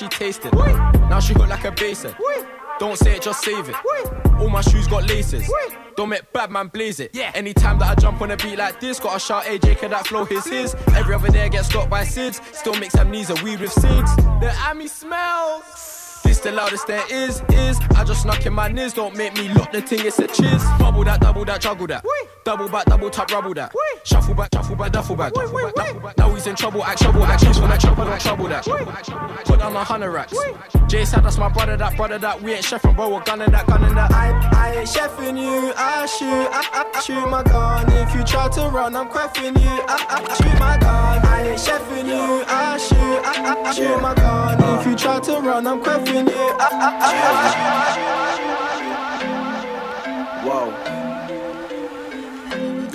She 0.00 0.08
tasted. 0.08 0.54
Now 0.54 1.20
she 1.20 1.34
hooked 1.34 1.50
like 1.50 1.64
a 1.64 1.72
basin. 1.72 2.14
Don't 2.78 2.96
say 2.96 3.16
it, 3.16 3.22
just 3.22 3.44
save 3.44 3.68
it. 3.68 3.76
All 4.38 4.48
my 4.48 4.62
shoes 4.62 4.86
got 4.88 5.06
laces. 5.06 5.50
Don't 5.94 6.08
make 6.08 6.32
bad 6.32 6.50
man 6.50 6.68
blaze 6.68 7.00
it. 7.00 7.10
Yeah. 7.12 7.30
Anytime 7.34 7.78
that 7.80 7.90
I 7.90 8.00
jump 8.00 8.22
on 8.22 8.30
a 8.30 8.36
beat 8.38 8.56
like 8.56 8.80
this, 8.80 8.98
gotta 8.98 9.20
shout 9.20 9.44
AJ, 9.44 9.78
can 9.78 9.90
that 9.90 10.06
flow 10.06 10.24
his 10.24 10.46
his? 10.46 10.74
Every 10.94 11.14
other 11.14 11.28
day 11.28 11.44
I 11.44 11.48
get 11.48 11.66
stopped 11.66 11.90
by 11.90 12.04
SIDS. 12.04 12.40
Still 12.54 12.74
mix 12.76 12.94
amnesia 12.94 13.34
weed 13.44 13.60
with 13.60 13.72
SIDS. 13.72 14.16
The 14.40 14.50
Ami 14.70 14.86
smells. 14.86 16.20
This 16.24 16.38
the 16.38 16.52
loudest 16.52 16.86
there 16.86 17.04
is, 17.12 17.42
is. 17.50 17.78
I 17.96 18.04
just 18.04 18.22
snuck 18.22 18.46
in 18.46 18.54
my 18.54 18.68
knees, 18.68 18.94
don't 18.94 19.14
make 19.16 19.34
me 19.34 19.48
look 19.48 19.70
the 19.72 19.82
thing, 19.82 20.06
it's 20.06 20.18
a 20.18 20.26
chiz. 20.26 20.64
Bubble 20.78 21.04
that, 21.04 21.20
double 21.20 21.44
that, 21.44 21.60
juggle 21.60 21.86
that. 21.88 22.04
Double 22.44 22.68
back, 22.68 22.86
double 22.86 23.10
tap, 23.10 23.30
rubble 23.30 23.52
that. 23.54 23.74
Shuffle 24.04 24.34
back, 24.34 24.48
shuffle 24.54 24.76
back, 24.76 24.92
duffel 24.92 25.16
bag. 25.16 25.32
Now 26.16 26.34
he's 26.34 26.46
in 26.46 26.56
trouble, 26.56 26.82
act 26.82 27.02
trouble, 27.02 27.24
act 27.24 27.42
trouble, 27.42 27.64
act 27.64 27.80
trouble, 27.82 28.04
act 28.04 28.22
trouble 28.22 28.48
that. 28.48 28.64
Put 29.44 29.58
down 29.58 29.76
a 29.76 29.84
hundred 29.84 30.10
racks. 30.10 30.34
Jay 30.88 31.04
said 31.04 31.24
that's 31.24 31.38
my 31.38 31.48
brother, 31.48 31.76
that 31.76 31.96
brother, 31.96 32.18
that. 32.18 32.42
We 32.42 32.54
ain't 32.54 32.64
chefing, 32.64 32.96
bro, 32.96 33.10
we're 33.10 33.22
gunning 33.22 33.50
that, 33.50 33.66
gunning 33.66 33.94
that. 33.94 34.10
I, 34.10 34.30
I 34.52 34.76
ain't 34.80 34.88
chefing 34.88 35.40
you, 35.40 35.72
I 35.76 36.06
shoot, 36.06 36.26
I, 36.26 36.62
I, 36.72 36.90
I 36.94 37.00
shoot 37.00 37.28
my 37.28 37.42
gun. 37.42 37.92
If 37.92 38.14
you 38.14 38.24
try 38.24 38.48
to 38.48 38.60
run, 38.68 38.96
I'm 38.96 39.08
crafting 39.08 39.60
you, 39.60 39.68
I, 39.86 40.06
I, 40.08 40.24
I 40.24 40.34
shoot 40.34 40.58
my 40.58 40.78
gun. 40.78 41.26
I 41.26 41.48
ain't 41.50 41.58
chefing 41.58 42.06
you, 42.06 42.44
I 42.46 42.78
shoot, 42.78 42.96
I, 42.96 43.54
I, 43.54 43.68
I 43.68 43.72
shoot 43.72 44.00
my 44.00 44.14
gun. 44.14 44.80
If 44.80 44.86
you 44.86 44.96
try 44.96 45.20
to 45.20 45.32
run, 45.40 45.66
I'm 45.66 45.82
crafting 45.82 46.26
you, 46.26 46.56
I, 46.58 46.68
I, 46.72 46.88
I, 47.00 48.26
I. 48.26 48.29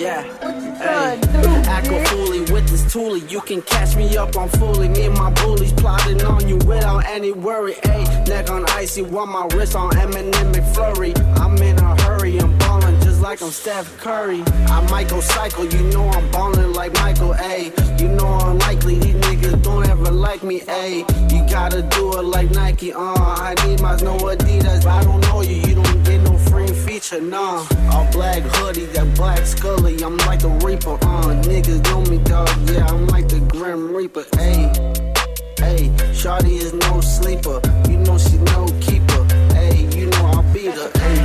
Yeah. 0.06 0.22
Hey. 0.78 1.20
Act 1.66 1.88
a 1.88 2.52
with 2.52 2.68
this 2.68 2.84
toolie. 2.94 3.28
You 3.28 3.40
can 3.40 3.60
catch 3.62 3.96
me 3.96 4.16
up 4.16 4.36
on 4.36 4.48
fooling. 4.50 4.92
Me 4.92 5.06
and 5.06 5.18
my 5.18 5.30
bullies 5.30 5.72
plotting 5.72 6.22
on 6.22 6.48
you 6.48 6.58
without 6.58 7.04
any 7.06 7.32
worry. 7.32 7.74
Hey, 7.82 8.04
neck 8.28 8.48
on 8.48 8.64
icy, 8.70 9.02
want 9.02 9.32
my 9.32 9.46
wrist 9.56 9.74
on 9.74 9.96
M&M 9.96 10.52
McFlurry. 10.52 11.12
I'm 11.40 11.56
in 11.56 11.78
a 11.78 12.00
hurry, 12.02 12.38
I'm 12.38 12.56
ballin' 12.58 13.00
just 13.00 13.20
like 13.20 13.42
I'm 13.42 13.50
Steph 13.50 13.98
Curry. 13.98 14.44
I 14.68 14.80
might 14.90 15.08
go 15.08 15.20
cycle, 15.20 15.64
you 15.64 15.82
know 15.90 16.08
I'm 16.08 16.30
ballin' 16.30 16.72
like 16.72 16.92
Michael 16.94 17.34
A. 17.34 17.72
You 17.98 18.08
know 18.08 18.28
I'm 18.28 18.58
likely, 18.60 19.00
these 19.00 19.14
niggas 19.14 19.60
don't 19.62 19.88
ever 19.88 20.12
like 20.12 20.44
me, 20.44 20.62
A. 20.68 21.04
You 21.34 21.44
gotta 21.50 21.82
do 21.82 22.16
it 22.18 22.22
like 22.22 22.50
Nike, 22.52 22.92
uh. 22.92 23.00
I 23.00 23.54
need 23.66 23.80
my 23.80 23.96
no 23.96 24.16
Adidas. 24.18 24.86
I 24.86 25.02
don't 25.02 25.20
know 25.22 25.40
you, 25.40 25.56
you 25.66 25.74
don't 25.74 26.04
get 26.04 26.20
no 26.20 26.38
free 26.38 26.68
feature, 27.06 27.22
nah. 27.22 27.66
All 27.92 28.10
black 28.12 28.42
hoodie, 28.42 28.86
that 28.86 29.14
black 29.16 29.44
scully, 29.46 30.02
I'm 30.02 30.16
like 30.18 30.40
the 30.40 30.48
Reaper, 30.48 30.94
uh. 30.94 31.42
Niggas 31.42 31.82
know 31.84 32.02
me, 32.10 32.18
dog, 32.24 32.48
yeah, 32.70 32.86
I'm 32.86 33.06
like 33.08 33.28
the 33.28 33.40
Grim 33.40 33.94
Reaper, 33.94 34.24
ayy. 34.38 34.72
Ayy, 35.56 35.90
Shawty 36.12 36.58
is 36.60 36.72
no 36.74 37.00
sleeper, 37.00 37.60
you 37.88 37.98
know 37.98 38.18
she 38.18 38.36
no 38.38 38.66
keeper, 38.80 39.22
ayy, 39.54 39.94
you 39.94 40.06
know 40.06 40.26
I'll 40.26 40.42
beat 40.52 40.72
her, 40.72 40.90
ayy. 40.90 41.24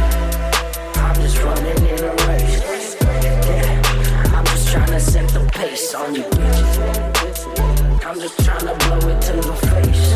I'm 0.98 1.16
just 1.16 1.42
running 1.44 1.88
in 1.88 2.04
a 2.04 2.12
race, 2.28 2.98
yeah. 3.02 4.36
I'm 4.36 4.46
just 4.46 4.68
trying 4.72 4.88
to 4.88 5.00
set 5.00 5.30
the 5.30 5.50
pace 5.54 5.94
on 5.96 6.16
you 6.16 6.24
bitches. 6.24 8.06
I'm 8.06 8.20
just 8.20 8.44
trying 8.44 8.68
to 8.68 8.76
blow 8.86 9.10
it 9.10 9.22
to 9.22 9.34
the 9.34 9.56
face, 9.68 10.10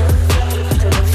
to 0.81 0.89
the 0.89 1.03
face. 1.03 1.14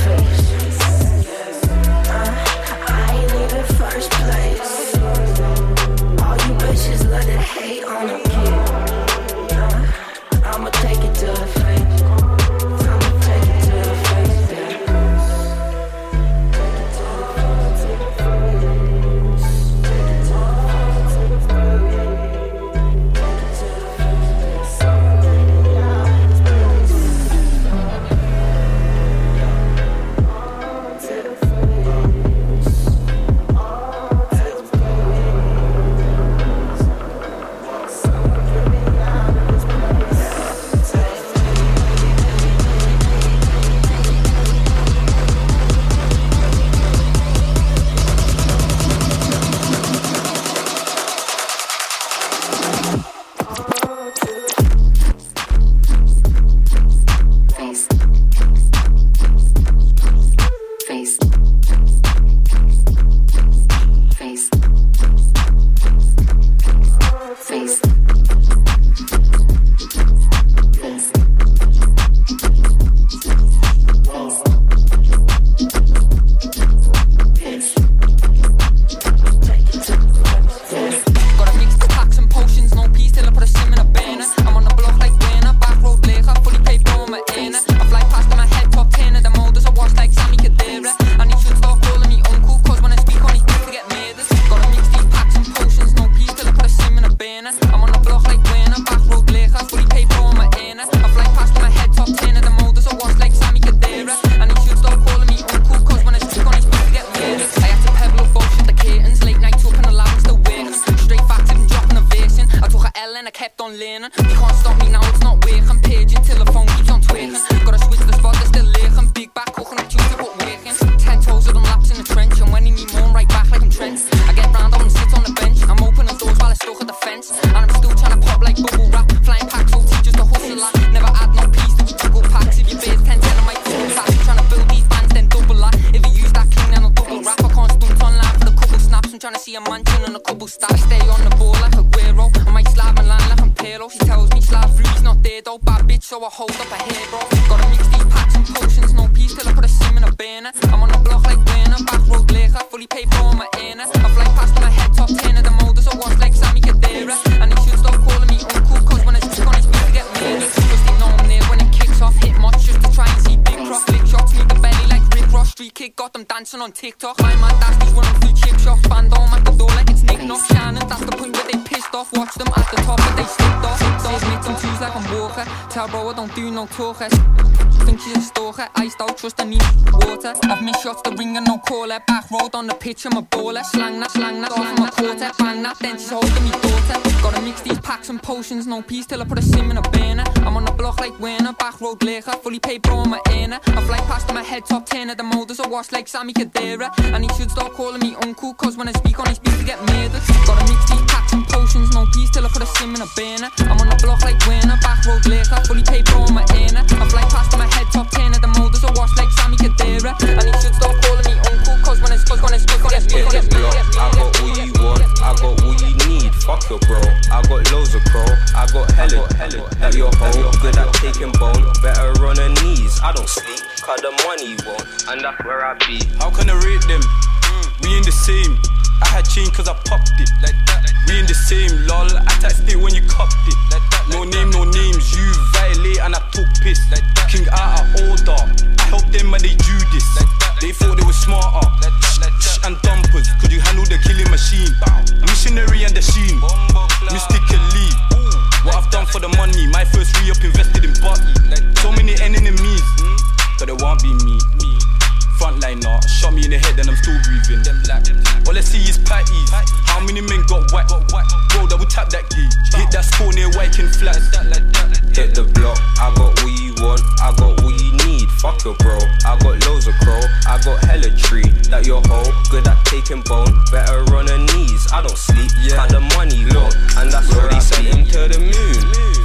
Got 269.60 269.68
loads 269.68 269.86
of 269.86 269.94
crow, 270.00 270.20
I 270.46 270.60
got 270.64 270.84
hella 270.84 271.10
tree. 271.16 271.48
That 271.70 271.86
your 271.86 272.02
hoe, 272.06 272.30
good 272.50 272.66
at 272.66 272.84
taking 272.84 273.22
bone, 273.22 273.52
better 273.70 274.00
on 274.14 274.26
her 274.26 274.38
knees. 274.38 274.86
I 274.92 275.02
don't 275.02 275.16
sleep, 275.16 275.50
yeah. 275.62 275.86
the 275.86 276.00
money 276.16 276.44
low, 276.50 276.68
and 276.98 277.12
that's 277.12 277.32
where 277.34 277.48
he 277.50 277.60
sent 277.60 277.86
him 277.86 278.04
to 278.06 278.28
the 278.28 278.40
moon. 278.40 278.80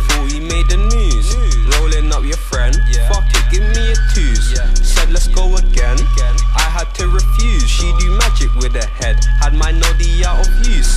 Thought 0.09 0.31
he 0.31 0.39
made 0.39 0.67
the 0.69 0.77
news, 0.77 1.35
rolling 1.75 2.11
up 2.11 2.23
your 2.23 2.37
friend. 2.37 2.75
Fuck 3.09 3.25
it, 3.29 3.45
give 3.51 3.65
me 3.75 3.91
a 3.91 3.95
twos. 4.13 4.55
Said 4.81 5.11
let's 5.11 5.27
go 5.27 5.55
again. 5.55 5.97
I 6.55 6.67
had 6.69 6.93
to 6.95 7.07
refuse. 7.07 7.69
She 7.69 7.93
do 7.99 8.17
magic 8.17 8.53
with 8.55 8.73
her 8.73 8.87
head, 8.87 9.23
had 9.39 9.53
my 9.53 9.71
noddy 9.71 10.25
out 10.25 10.47
of 10.47 10.67
use. 10.67 10.94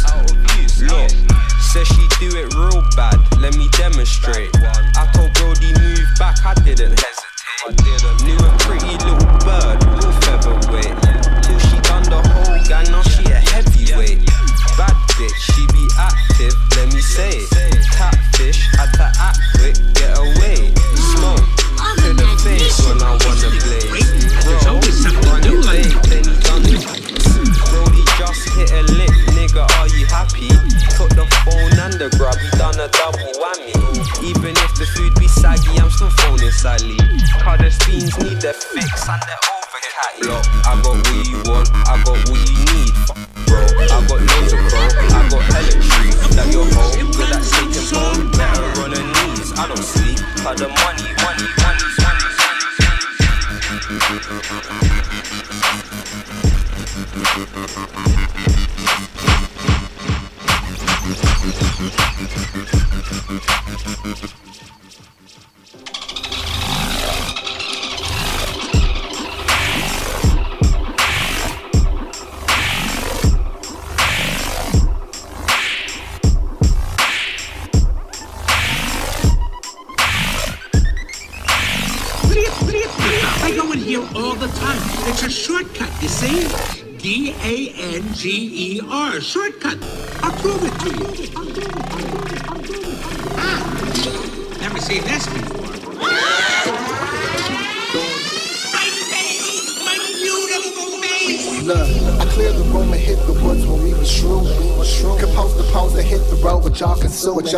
Their 39.17 39.48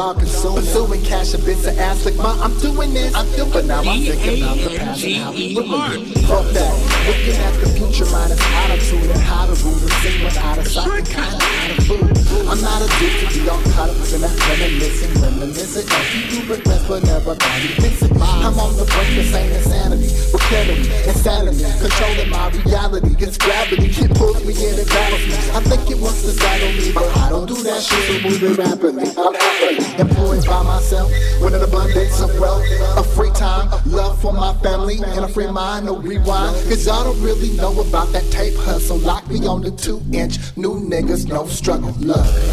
y'all 0.01 0.15
consume. 0.15 0.55
Pursuing 0.55 1.03
cash 1.03 1.35
and 1.35 1.45
bits 1.45 1.67
of 1.67 1.79
ass 1.79 2.05
like 2.05 2.17
ma, 2.17 2.33
I'm 2.41 2.57
doing 2.59 2.95
this. 2.95 3.15
I'm 3.15 3.29
doing 3.37 3.53
but 3.53 3.65
now 3.67 3.81
I'm 3.81 4.01
thinking 4.01 4.43
about 4.43 4.57
the 4.57 4.79
past 4.79 5.05
and 5.05 5.15
how 5.17 5.33
we 5.33 5.55
Fuck 6.25 6.47
that. 6.57 6.73
Looking 7.07 7.37
at 7.37 7.55
the 7.61 7.69
future 7.77 8.09
minus 8.13 8.41
attitude 8.41 9.11
and 9.11 9.21
how 9.21 9.47
to 9.47 9.55
rule 9.65 9.81
the 9.85 9.91
scene 10.01 10.25
without 10.25 10.59
a 10.59 10.65
sight 10.65 10.89
and 10.89 11.09
kind 11.09 11.35
of 11.35 11.43
out 11.43 11.71
of 11.71 11.85
food. 11.85 12.21
I'm 12.49 12.61
not 12.63 12.81
addicted 12.83 13.29
to 13.35 13.41
y'all 13.45 13.63
caught 13.77 13.91
up 13.91 13.97
in 14.15 14.21
that 14.25 14.37
reminiscing, 14.49 15.13
reminiscing. 15.21 15.87
Now 15.89 16.03
you 16.15 16.23
do 16.31 16.39
regrets 16.55 16.85
but 16.89 17.05
never 17.05 17.35
thought 17.35 17.61
controlling 21.81 22.29
my 22.29 22.51
reality. 22.51 23.17
It's 23.19 23.39
gravity, 23.39 23.89
it 23.89 24.11
pulls 24.15 24.45
me 24.45 24.53
in 24.53 24.79
and 24.79 24.89
battles 24.89 25.27
me. 25.27 25.35
I 25.57 25.61
think 25.65 25.91
it 25.91 25.99
wants 25.99 26.23
to 26.23 26.33
saddle 26.33 26.73
me, 26.73 26.93
but 26.93 27.09
I 27.17 27.31
don't 27.31 27.47
do 27.47 27.57
that 27.63 27.83
shit. 27.83 28.05
So 28.05 28.29
moving 28.29 28.55
rapidly, 28.55 29.09
I'm 29.17 29.35
happily 29.35 29.85
employed 29.99 30.45
by 30.47 30.63
myself 30.63 31.11
with 31.41 31.55
an 31.55 31.63
abundance 31.63 32.21
of 32.21 32.39
wealth, 32.39 32.65
a 32.97 33.03
free 33.03 33.33
time, 33.33 33.69
love 33.87 34.21
for 34.21 34.33
my 34.33 34.53
family, 34.63 35.01
and 35.03 35.25
a 35.25 35.29
free 35.29 35.51
mind. 35.51 35.87
No 35.87 35.97
rewind, 35.97 36.55
cause 36.69 36.87
y'all 36.87 37.05
don't 37.05 37.21
really 37.23 37.51
know 37.57 37.81
about 37.81 38.13
that 38.13 38.31
tape 38.31 38.57
hustle. 38.57 38.99
Lock 38.99 39.27
me 39.29 39.47
on 39.47 39.63
the 39.63 39.71
two 39.71 40.03
inch, 40.13 40.39
new 40.57 40.81
niggas, 40.81 41.27
no 41.29 41.47
struggle, 41.47 41.95
love. 41.99 42.50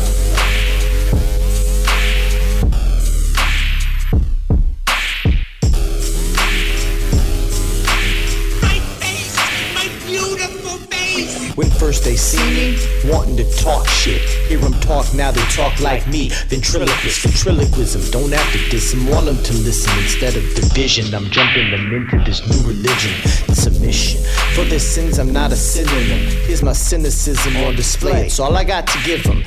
Wanting 13.05 13.37
to 13.37 13.45
talk 13.57 13.87
shit. 13.87 14.21
Hear 14.47 14.59
them 14.59 14.73
talk, 14.81 15.13
now 15.13 15.31
they 15.31 15.41
talk 15.53 15.79
like 15.79 16.07
me. 16.07 16.29
Ventriloquist, 16.47 17.23
ventriloquism. 17.23 18.11
Don't 18.11 18.31
have 18.31 18.51
to 18.53 18.69
diss 18.69 18.91
them, 18.91 19.07
want 19.07 19.25
them 19.25 19.41
to 19.43 19.53
listen 19.53 19.91
instead 19.99 20.35
of 20.35 20.43
division. 20.55 21.13
I'm 21.13 21.29
jumping 21.31 21.71
them 21.71 21.93
into 21.93 22.23
this 22.23 22.41
new 22.47 22.67
religion. 22.67 23.13
Submission. 23.53 24.21
For 24.55 24.63
their 24.63 24.79
sins, 24.79 25.19
I'm 25.19 25.33
not 25.33 25.51
a 25.51 25.55
synonym. 25.55 26.31
Here's 26.45 26.63
my 26.63 26.73
cynicism 26.73 27.57
on 27.57 27.75
display. 27.75 28.27
It's 28.27 28.39
all 28.39 28.55
I 28.55 28.63
got 28.63 28.87
to 28.87 28.99
give 29.03 29.23
them. 29.23 29.43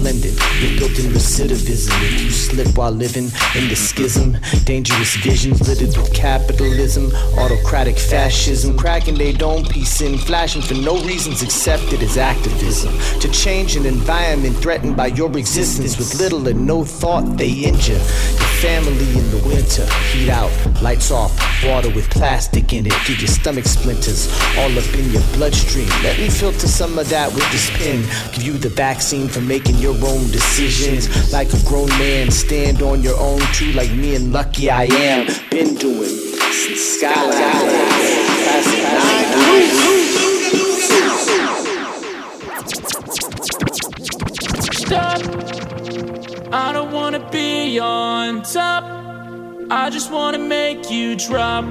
Splendid. 0.00 0.32
You're 0.62 0.78
built 0.78 0.98
in 0.98 1.12
recidivism. 1.12 1.92
If 2.02 2.22
you 2.22 2.30
slip 2.30 2.74
while 2.74 2.90
living 2.90 3.24
in 3.54 3.68
the 3.68 3.76
schism, 3.76 4.34
dangerous 4.64 5.14
visions 5.16 5.60
littered 5.68 5.94
with 5.94 6.14
capitalism, 6.14 7.12
autocratic 7.36 7.98
fascism, 7.98 8.78
cracking 8.78 9.16
they 9.18 9.32
dome 9.32 9.62
piece 9.66 10.00
in, 10.00 10.16
flashing 10.16 10.62
for 10.62 10.72
no 10.72 10.94
reasons 11.04 11.42
accepted 11.42 12.00
as 12.02 12.16
activism. 12.16 12.94
To 13.20 13.30
change 13.30 13.76
an 13.76 13.84
environment 13.84 14.56
threatened 14.56 14.96
by 14.96 15.08
your 15.08 15.36
existence 15.36 15.98
with 15.98 16.14
little 16.14 16.48
and 16.48 16.66
no 16.66 16.82
thought 16.82 17.36
they 17.36 17.50
injure. 17.50 18.00
Family 18.60 19.18
in 19.18 19.30
the 19.30 19.42
winter, 19.48 19.86
heat 20.12 20.28
out, 20.28 20.50
lights 20.82 21.10
off, 21.10 21.32
water 21.64 21.88
with 21.94 22.10
plastic 22.10 22.74
in 22.74 22.84
it, 22.84 22.92
give 23.06 23.18
your 23.18 23.26
stomach 23.26 23.64
splinters 23.64 24.30
all 24.58 24.70
up 24.78 24.94
in 24.94 25.10
your 25.10 25.22
bloodstream. 25.32 25.88
Let 26.02 26.18
me 26.18 26.28
filter 26.28 26.68
some 26.68 26.98
of 26.98 27.08
that 27.08 27.32
with 27.32 27.50
this 27.52 27.70
pen, 27.70 28.02
give 28.34 28.42
you 28.42 28.52
the 28.52 28.68
vaccine 28.68 29.28
for 29.28 29.40
making 29.40 29.76
your 29.76 29.94
own 29.94 30.30
decisions. 30.30 31.32
Like 31.32 31.50
a 31.54 31.66
grown 31.66 31.88
man, 31.88 32.30
stand 32.30 32.82
on 32.82 33.00
your 33.00 33.18
own 33.18 33.40
too, 33.54 33.72
like 33.72 33.92
me 33.92 34.14
and 34.14 34.30
Lucky 34.30 34.68
I 34.68 34.84
am. 34.84 35.26
Been 35.50 35.74
doing 35.76 36.10
since 36.52 37.00
Skyline. 37.00 37.40
Stop. 44.70 45.79
I 46.52 46.72
don't 46.72 46.90
wanna 46.90 47.30
be 47.30 47.78
on 47.78 48.42
top. 48.42 48.82
I 49.70 49.88
just 49.88 50.10
wanna 50.10 50.40
make 50.40 50.90
you 50.90 51.14
drop. 51.14 51.64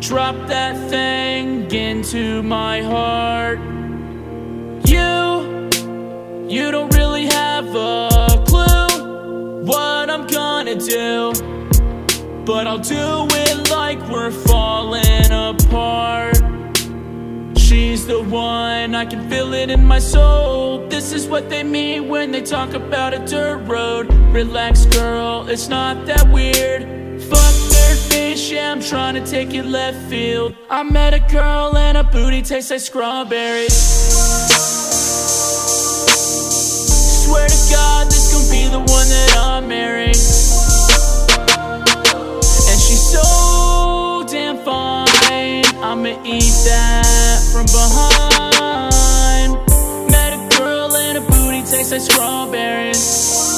Drop 0.00 0.34
that 0.48 0.90
thing 0.90 1.70
into 1.70 2.42
my 2.42 2.82
heart. 2.82 3.60
You, 4.86 5.68
you 6.48 6.72
don't 6.72 6.92
really 6.96 7.26
have 7.26 7.66
a 7.76 8.44
clue 8.48 9.64
what 9.64 10.10
I'm 10.10 10.26
gonna 10.26 10.74
do. 10.74 11.32
But 12.44 12.66
I'll 12.66 12.78
do 12.78 13.28
it 13.30 13.70
like 13.70 14.00
we're 14.08 14.32
falling 14.32 15.30
apart. 15.30 16.39
She's 17.80 18.06
the 18.06 18.22
one, 18.22 18.94
I 18.94 19.06
can 19.06 19.30
feel 19.30 19.54
it 19.54 19.70
in 19.70 19.86
my 19.86 20.00
soul. 20.00 20.86
This 20.88 21.14
is 21.14 21.26
what 21.26 21.48
they 21.48 21.62
mean 21.62 22.08
when 22.08 22.30
they 22.30 22.42
talk 22.42 22.74
about 22.74 23.14
a 23.14 23.20
dirt 23.20 23.66
road. 23.66 24.12
Relax, 24.34 24.84
girl, 24.84 25.48
it's 25.48 25.66
not 25.66 26.04
that 26.04 26.30
weird. 26.30 26.82
Fuck 27.22 27.54
third 27.72 27.96
face, 28.12 28.50
yeah, 28.50 28.70
I'm 28.70 28.82
trying 28.82 29.14
to 29.14 29.24
take 29.24 29.54
it 29.54 29.64
left 29.64 29.96
field. 30.10 30.54
I 30.68 30.82
met 30.82 31.14
a 31.14 31.20
girl 31.20 31.74
and 31.74 31.96
her 31.96 32.04
booty 32.04 32.42
tastes 32.42 32.70
like 32.70 32.80
strawberries. 32.80 33.72
Swear 37.24 37.48
to 37.48 37.60
God, 37.72 38.08
this 38.08 38.30
gon' 38.30 38.46
be 38.52 38.68
the 38.68 38.80
one 38.80 39.08
that 39.08 39.36
I 39.38 39.60
marry. 39.66 40.08
And 42.70 42.78
she's 42.84 43.04
so 43.10 44.22
damn 44.28 44.58
fine. 44.58 45.08
I'ma 45.82 46.22
eat 46.26 46.52
that 46.68 47.19
from 47.52 47.66
behind. 47.66 49.52
Met 50.10 50.32
a 50.34 50.56
girl 50.56 50.94
and 50.94 51.18
her 51.18 51.26
booty 51.30 51.62
tastes 51.62 51.90
like 51.90 52.00
strawberries. 52.00 53.49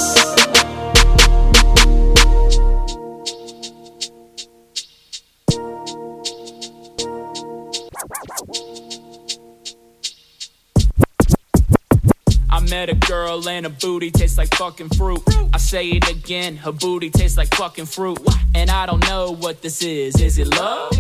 Met 12.73 12.89
a 12.89 12.95
girl 12.95 13.47
and 13.51 13.67
her 13.67 13.77
booty 13.83 14.11
tastes 14.11 14.39
like 14.39 14.55
fucking 14.55 14.89
fruit. 14.97 15.21
I 15.53 15.59
say 15.59 15.91
it 15.91 16.09
again, 16.11 16.57
her 16.57 16.73
booty 16.73 17.11
tastes 17.11 17.37
like 17.37 17.55
fucking 17.55 17.85
fruit. 17.85 18.19
And 18.55 18.71
I 18.71 18.87
don't 18.87 19.07
know 19.07 19.33
what 19.33 19.61
this 19.61 19.83
is. 19.83 20.19
Is 20.19 20.39
it 20.39 20.49
love? 20.49 20.91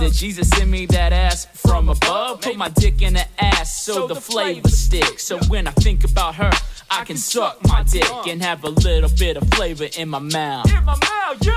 Did 0.00 0.12
Jesus 0.14 0.48
send 0.48 0.68
me 0.68 0.86
that 0.86 1.12
ass 1.12 1.46
from 1.54 1.88
above? 1.88 2.40
Put 2.40 2.56
my 2.56 2.70
dick 2.70 3.02
in 3.02 3.14
her 3.14 3.28
ass 3.38 3.84
so 3.84 4.08
the 4.08 4.16
flavor 4.16 4.68
sticks. 4.68 5.22
So 5.22 5.38
when 5.46 5.68
I 5.68 5.70
think 5.70 6.02
about 6.02 6.34
her, 6.34 6.50
I 6.90 7.04
can 7.04 7.16
suck 7.16 7.64
my 7.68 7.84
dick 7.84 8.10
and 8.26 8.42
have 8.42 8.64
a 8.64 8.70
little 8.70 9.10
bit 9.16 9.36
of 9.36 9.48
flavor 9.50 9.86
in 9.96 10.08
my 10.08 10.18
mouth. 10.18 10.68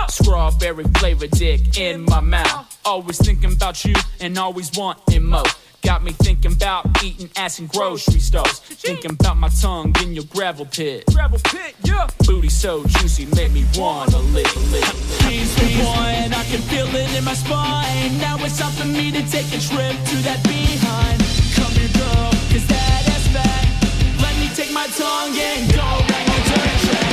Strawberry 0.09 0.83
flavor 0.99 1.25
dick 1.25 1.79
in 1.79 2.03
my 2.03 2.19
mouth. 2.19 2.79
Always 2.85 3.17
thinking 3.17 3.53
about 3.53 3.83
you 3.83 3.95
and 4.21 4.37
always 4.37 4.69
wanting 4.77 5.25
more. 5.25 5.43
Got 5.85 6.03
me 6.03 6.13
thinking 6.13 6.51
about 6.51 7.03
eating 7.03 7.29
ass 7.35 7.59
in 7.59 7.67
grocery 7.67 8.19
stores. 8.19 8.57
Thinking 8.57 9.11
about 9.11 9.37
my 9.37 9.49
tongue 9.49 9.93
in 10.01 10.15
your 10.15 10.23
gravel 10.25 10.65
pit. 10.65 11.05
Gravel 11.13 11.37
pit, 11.43 11.75
yeah. 11.83 12.07
Booty 12.25 12.49
so 12.49 12.83
juicy, 12.85 13.27
make 13.35 13.51
me 13.51 13.65
wanna 13.77 14.17
lick, 14.33 14.49
lick. 14.71 14.83
She's 15.21 15.53
the 15.55 15.85
one, 15.85 16.33
I 16.33 16.43
can 16.49 16.61
feel 16.73 16.87
it 16.87 17.15
in 17.15 17.23
my 17.23 17.35
spine. 17.35 18.17
Now 18.17 18.35
it's 18.39 18.57
time 18.57 18.71
for 18.71 18.87
me 18.87 19.11
to 19.11 19.21
take 19.29 19.45
a 19.53 19.61
trip 19.61 19.95
to 20.09 20.15
that 20.25 20.41
behind. 20.43 21.21
Come 21.53 21.71
here, 21.77 21.93
girl, 21.93 22.31
cause 22.49 22.65
that 22.65 23.07
ass 23.13 23.27
fat. 23.29 24.21
Let 24.23 24.35
me 24.39 24.49
take 24.55 24.73
my 24.73 24.87
tongue 24.87 25.37
and 25.37 25.71
go 25.71 25.85
right 25.85 26.29
on 26.33 26.41
dirt 26.49 27.05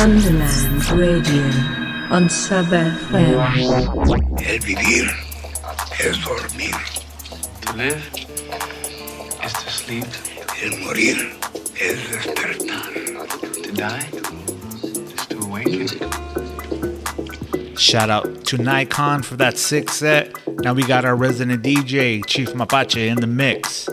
Underland 0.00 0.90
Radio 0.92 1.44
on 2.10 2.30
Sub 2.30 2.64
FM. 2.68 3.36
El 4.46 4.58
vivir 4.60 5.10
es 6.00 6.16
dormir. 6.24 6.74
To 7.60 7.72
live 7.76 8.02
is 9.44 9.52
to 9.52 9.70
sleep. 9.70 10.06
El 10.62 10.78
morir 10.78 11.16
es 11.78 11.98
despertar. 12.08 12.90
To 13.62 13.72
die 13.72 14.08
is 15.12 15.26
to 15.26 15.38
awaken. 15.38 15.86
Shout 17.76 18.08
out 18.08 18.46
to 18.46 18.56
Nikon 18.56 19.22
for 19.22 19.36
that 19.36 19.58
six 19.58 19.96
set. 19.96 20.32
Now 20.62 20.72
we 20.72 20.82
got 20.82 21.04
our 21.04 21.14
resident 21.14 21.62
DJ, 21.62 22.24
Chief 22.24 22.48
Mapache, 22.54 23.06
in 23.06 23.20
the 23.20 23.26
mix. 23.26 23.86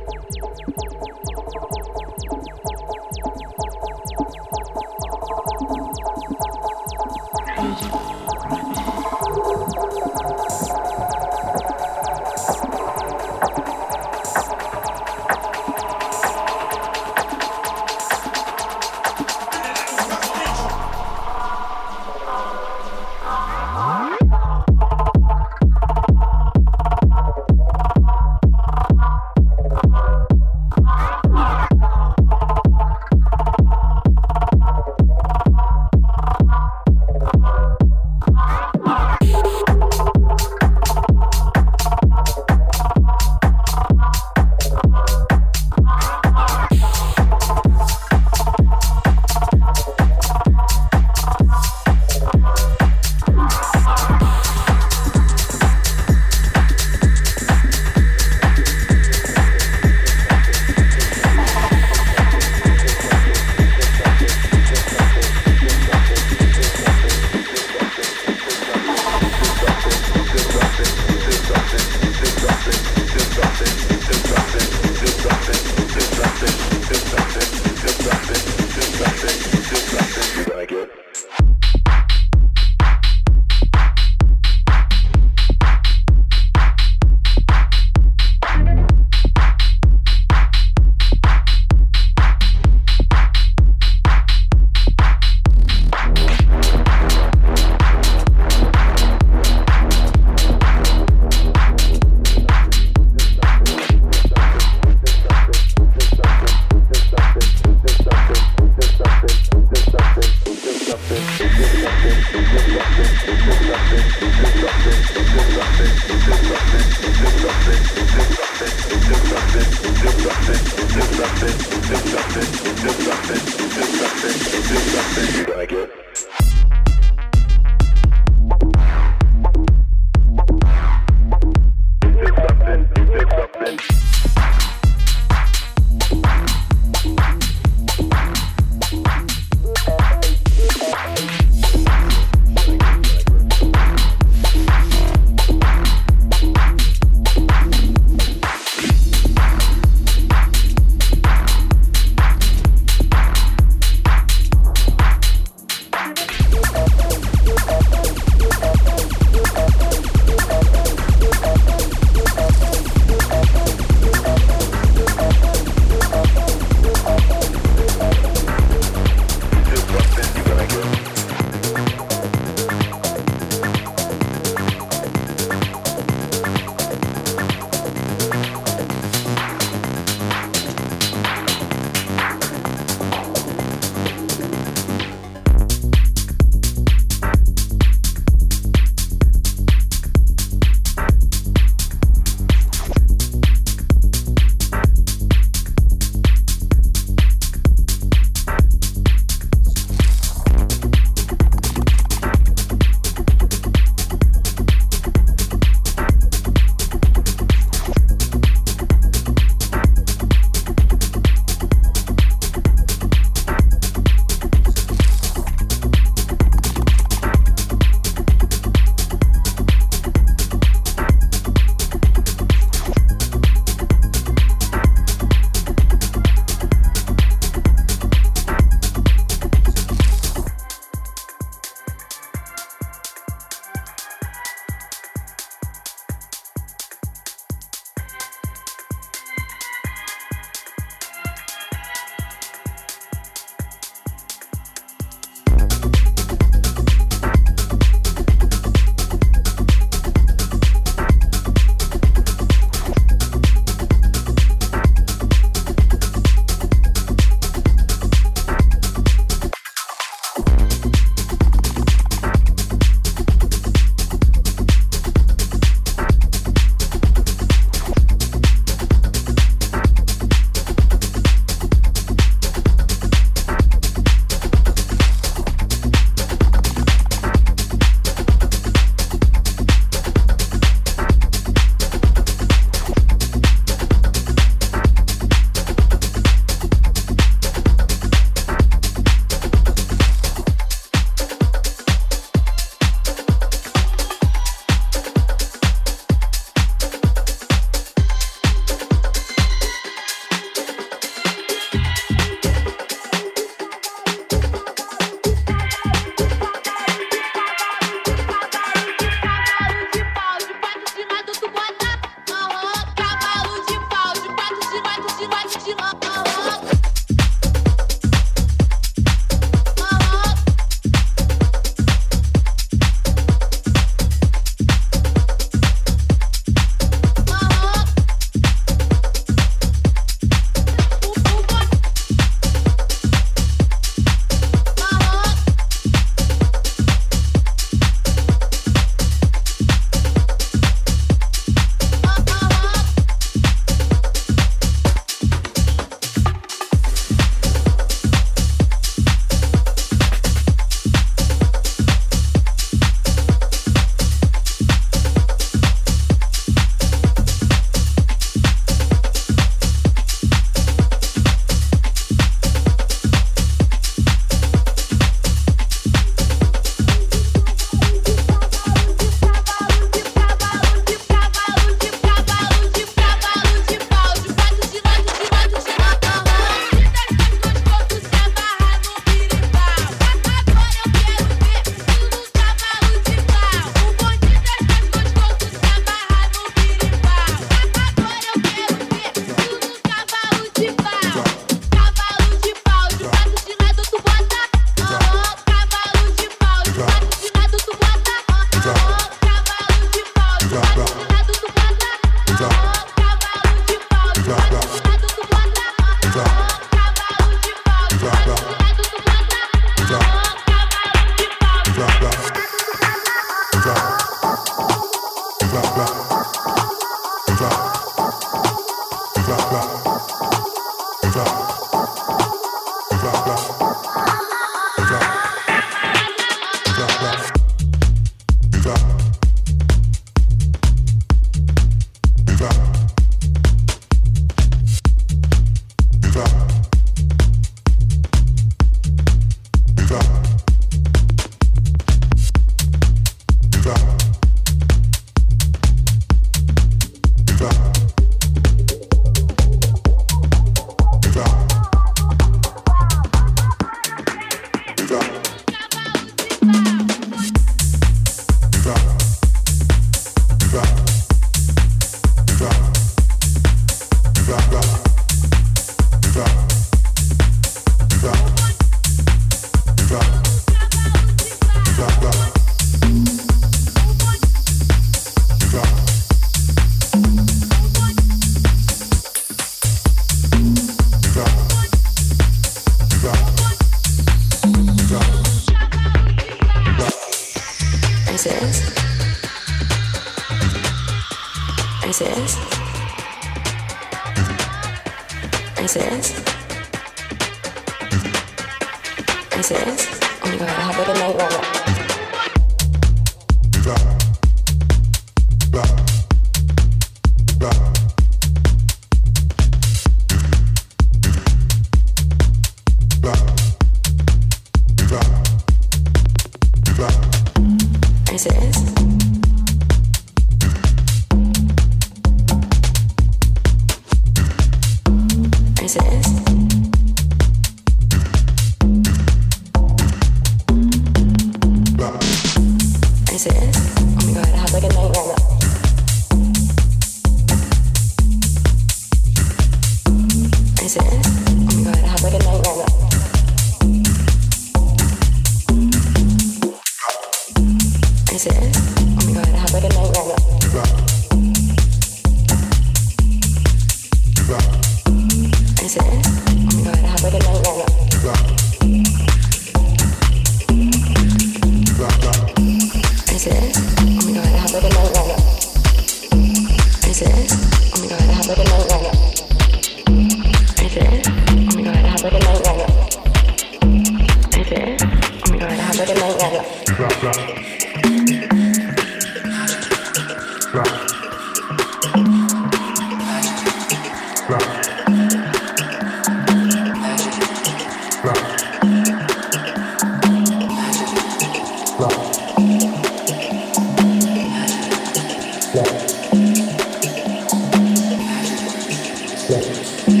Tesla. 599.31 600.00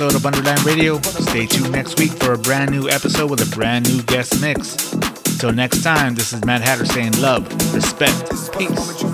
episode 0.00 0.16
of 0.16 0.24
Underline 0.24 0.64
Radio. 0.64 0.98
Stay 1.02 1.44
tuned 1.44 1.72
next 1.72 1.98
week 1.98 2.10
for 2.12 2.32
a 2.32 2.38
brand 2.38 2.70
new 2.70 2.88
episode 2.88 3.28
with 3.30 3.46
a 3.46 3.54
brand 3.54 3.86
new 3.86 4.02
guest 4.04 4.40
mix. 4.40 4.94
Until 4.94 5.52
next 5.52 5.82
time, 5.82 6.14
this 6.14 6.32
is 6.32 6.42
Matt 6.42 6.62
Hatter 6.62 6.86
saying 6.86 7.20
love, 7.20 7.44
respect, 7.74 8.30
peace. 8.56 9.04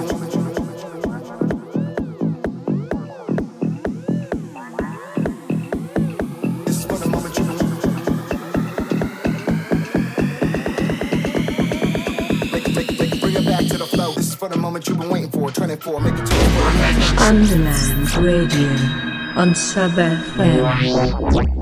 Underland 17.18 18.16
Radio 18.18 19.05
on 19.36 19.54
Sub 19.54 19.92
FM. 19.92 21.55